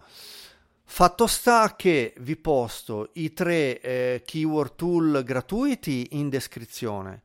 Fatto 0.90 1.26
sta 1.26 1.76
che 1.76 2.14
vi 2.20 2.34
posto 2.34 3.10
i 3.12 3.34
tre 3.34 3.78
eh, 3.78 4.22
keyword 4.24 4.74
tool 4.74 5.22
gratuiti 5.22 6.08
in 6.12 6.30
descrizione 6.30 7.22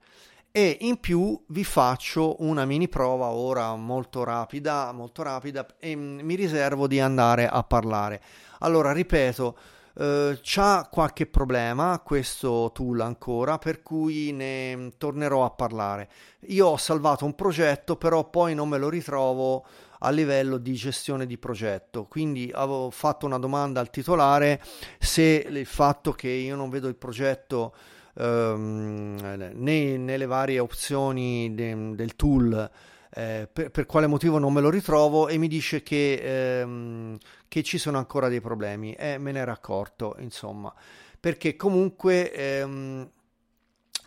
e 0.52 0.78
in 0.82 1.00
più 1.00 1.42
vi 1.48 1.64
faccio 1.64 2.44
una 2.44 2.66
mini 2.66 2.90
prova 2.90 3.28
ora 3.28 3.74
molto 3.76 4.26
rapida, 4.26 4.92
molto 4.92 5.24
rapida 5.24 5.66
e 5.80 5.96
mi 5.96 6.36
riservo 6.36 6.88
di 6.88 7.00
andare 7.00 7.48
a 7.48 7.64
parlare. 7.64 8.22
Allora, 8.60 8.92
ripeto, 8.92 9.58
eh, 9.96 10.40
c'ha 10.42 10.88
qualche 10.92 11.26
problema 11.26 12.00
questo 12.04 12.70
tool 12.74 13.00
ancora, 13.00 13.58
per 13.58 13.82
cui 13.82 14.32
ne 14.34 14.92
tornerò 14.98 15.46
a 15.46 15.52
parlare. 15.52 16.10
Io 16.48 16.68
ho 16.68 16.78
salvato 16.78 17.26
un 17.26 17.34
progetto, 17.34 17.96
però 17.96 18.30
poi 18.30 18.54
non 18.54 18.70
me 18.70 18.78
lo 18.78 18.90
ritrovo 18.90 19.66
a 20.04 20.10
livello 20.10 20.58
di 20.58 20.74
gestione 20.74 21.26
di 21.26 21.38
progetto. 21.38 22.06
Quindi 22.06 22.52
avevo 22.54 22.90
fatto 22.92 23.26
una 23.26 23.40
domanda 23.40 23.80
al 23.80 23.90
titolare 23.90 24.62
se 25.00 25.46
il 25.50 25.66
fatto 25.66 26.12
che 26.12 26.30
io 26.30 26.56
non 26.56 26.70
vedo 26.70 26.88
il 26.88 26.96
progetto 26.96 27.74
ehm, 28.16 29.52
né 29.54 29.98
nelle 29.98 30.26
varie 30.26 30.60
opzioni 30.60 31.54
de, 31.54 31.96
del 31.96 32.16
tool 32.16 32.70
eh, 33.16 33.48
per, 33.52 33.70
per, 33.70 33.86
quale 33.86 34.08
motivo 34.08 34.40
non 34.40 34.54
me 34.54 34.62
lo 34.62 34.70
ritrovo 34.70 35.28
e 35.28 35.38
mi 35.38 35.48
dice 35.48 35.84
che, 35.84 36.60
ehm, 36.62 37.18
che 37.48 37.64
ci 37.64 37.78
sono 37.78 37.98
ancora 37.98 38.28
dei 38.28 38.42
problemi 38.42 38.94
e 38.94 39.18
me 39.18 39.32
ne 39.32 39.40
ero 39.40 39.52
accorto 39.52 40.16
insomma 40.20 40.74
perché 41.20 41.56
comunque 41.56 42.32
ehm, 42.32 43.10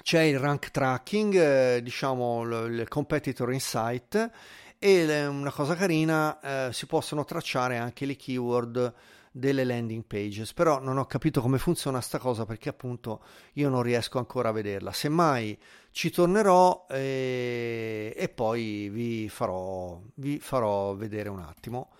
c'è 0.02 0.22
il 0.22 0.38
rank 0.38 0.70
tracking 0.70 1.34
eh, 1.34 1.82
diciamo 1.82 2.42
il, 2.42 2.80
il 2.80 2.88
competitor 2.88 3.52
insight 3.52 4.30
e 4.78 5.26
una 5.26 5.50
cosa 5.52 5.74
carina 5.74 6.68
eh, 6.68 6.72
si 6.72 6.86
possono 6.86 7.24
tracciare 7.24 7.76
anche 7.76 8.06
le 8.06 8.16
keyword 8.16 8.94
delle 9.30 9.64
landing 9.64 10.04
pages. 10.06 10.52
Però 10.52 10.80
non 10.80 10.98
ho 10.98 11.06
capito 11.06 11.40
come 11.40 11.58
funziona 11.58 12.00
sta 12.00 12.18
cosa 12.18 12.46
perché 12.46 12.68
appunto 12.68 13.22
io 13.54 13.68
non 13.68 13.82
riesco 13.82 14.18
ancora 14.18 14.48
a 14.48 14.52
vederla. 14.52 14.92
Semmai 14.92 15.58
ci 15.90 16.10
tornerò 16.10 16.86
e, 16.88 18.14
e 18.16 18.28
poi 18.28 18.88
vi 18.88 19.28
farò, 19.28 20.00
vi 20.14 20.38
farò 20.38 20.94
vedere 20.94 21.28
un 21.28 21.40
attimo. 21.40 21.90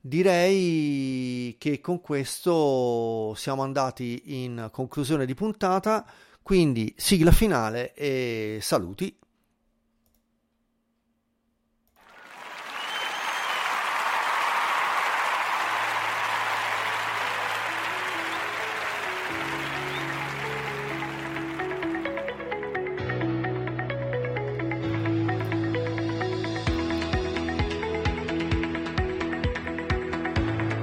Direi 0.00 1.56
che 1.58 1.80
con 1.80 2.00
questo 2.00 3.34
siamo 3.34 3.62
andati 3.62 4.42
in 4.44 4.68
conclusione 4.70 5.26
di 5.26 5.34
puntata. 5.34 6.06
Quindi 6.42 6.94
sigla 6.96 7.32
finale 7.32 7.92
e 7.94 8.58
saluti 8.60 9.16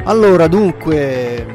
Allora, 0.06 0.48
dunque, 0.48 1.46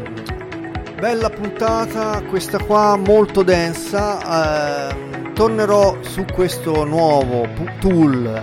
bella 0.99 1.29
puntata, 1.29 2.23
questa 2.23 2.59
qua 2.59 2.97
molto 2.97 3.43
densa. 3.43 4.89
Eh, 4.89 5.33
tornerò 5.35 5.99
su 6.01 6.25
questo 6.33 6.85
nuovo 6.85 7.47
tool 7.79 8.43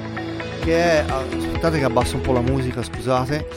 che 0.62 0.78
è. 0.78 1.06
Aspettate 1.08 1.80
che 1.80 1.86
abbasso 1.86 2.18
un 2.18 2.22
po' 2.22 2.34
la 2.34 2.42
musica, 2.42 2.84
scusate. 2.84 3.48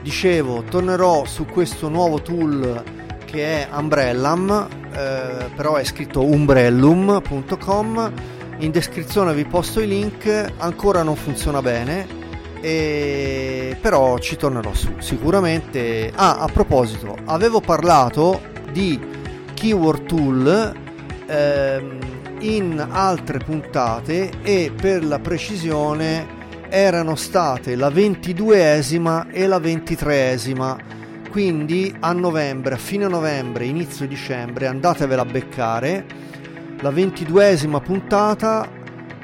Dicevo, 0.00 0.62
tornerò 0.62 1.24
su 1.24 1.44
questo 1.44 1.88
nuovo 1.88 2.22
tool 2.22 2.84
che 3.24 3.66
è 3.66 3.68
Umbrellam, 3.72 4.68
eh, 4.92 5.50
però 5.56 5.74
è 5.74 5.82
scritto 5.82 6.22
umbrellum.com. 6.22 8.12
In 8.58 8.70
descrizione 8.70 9.34
vi 9.34 9.44
posto 9.44 9.80
i 9.80 9.88
link, 9.88 10.52
ancora 10.58 11.02
non 11.02 11.16
funziona 11.16 11.60
bene 11.60 12.25
e 12.66 13.76
però 13.80 14.18
ci 14.18 14.34
tornerò 14.34 14.74
su 14.74 14.94
sicuramente. 14.98 16.10
Ah, 16.12 16.38
a 16.38 16.48
proposito, 16.48 17.16
avevo 17.26 17.60
parlato 17.60 18.40
di 18.72 18.98
keyword 19.54 20.06
tool 20.06 20.74
ehm, 21.26 21.98
in 22.40 22.84
altre 22.90 23.38
puntate 23.38 24.32
e 24.42 24.72
per 24.74 25.04
la 25.04 25.20
precisione 25.20 26.34
erano 26.68 27.14
state 27.14 27.76
la 27.76 27.88
22esima 27.88 29.30
e 29.30 29.46
la 29.46 29.58
23esima 29.58 30.76
quindi 31.30 31.94
a 32.00 32.12
novembre, 32.12 32.74
a 32.74 32.78
fine 32.78 33.06
novembre, 33.06 33.66
inizio 33.66 34.08
dicembre 34.08 34.66
andatevela 34.66 35.22
a 35.22 35.24
beccare 35.24 36.04
la 36.80 36.90
22esima 36.90 37.80
puntata 37.80 38.68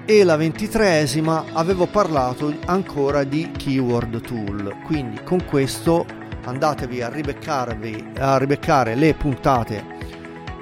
e 0.05 0.25
la 0.25 0.37
ventitreesima 0.37 1.45
avevo 1.53 1.87
parlato 1.87 2.53
ancora 2.67 3.25
di 3.25 3.51
keyword 3.57 4.21
tool. 4.21 4.77
Quindi 4.85 5.23
con 5.23 5.45
questo 5.45 6.05
andatevi 6.45 7.03
a 7.03 7.09
ribeccarvi 7.09 8.13
a 8.19 8.37
ribeccare 8.39 8.95
le 8.95 9.15
puntate 9.15 10.01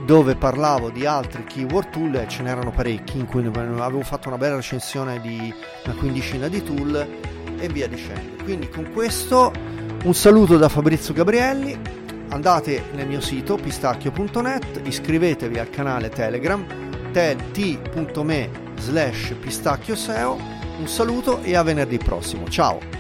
dove 0.05 0.35
parlavo 0.35 0.91
di 0.91 1.07
altri 1.07 1.45
keyword 1.45 1.91
tool 1.91 2.15
e 2.17 2.29
ce 2.29 2.43
n'erano 2.43 2.71
parecchi 2.71 3.19
in 3.19 3.27
cui 3.27 3.45
avevo 3.47 4.03
fatto 4.03 4.29
una 4.29 4.39
bella 4.39 4.57
recensione 4.57 5.21
di 5.21 5.53
una 5.85 5.95
quindicina 5.95 6.49
di 6.49 6.63
tool 6.63 7.07
e 7.59 7.69
via 7.69 7.87
dicendo. 7.87 8.43
Quindi 8.43 8.69
con 8.69 8.91
questo 8.93 9.53
un 10.05 10.15
saluto 10.15 10.57
da 10.57 10.69
Fabrizio 10.69 11.15
Gabrielli. 11.15 11.79
Andate 12.29 12.85
nel 12.93 13.09
mio 13.09 13.21
sito 13.21 13.57
pistacchio.net 13.57 14.83
iscrivetevi 14.85 15.59
al 15.59 15.69
canale 15.69 16.11
telegram 16.11 16.65
t.me 17.13 18.70
slash 18.81 19.35
pistacchio. 19.41 19.95
Un 20.79 20.89
saluto 20.89 21.43
e 21.43 21.55
a 21.55 21.63
venerdì 21.63 21.99
prossimo. 21.99 22.49
Ciao! 22.49 23.00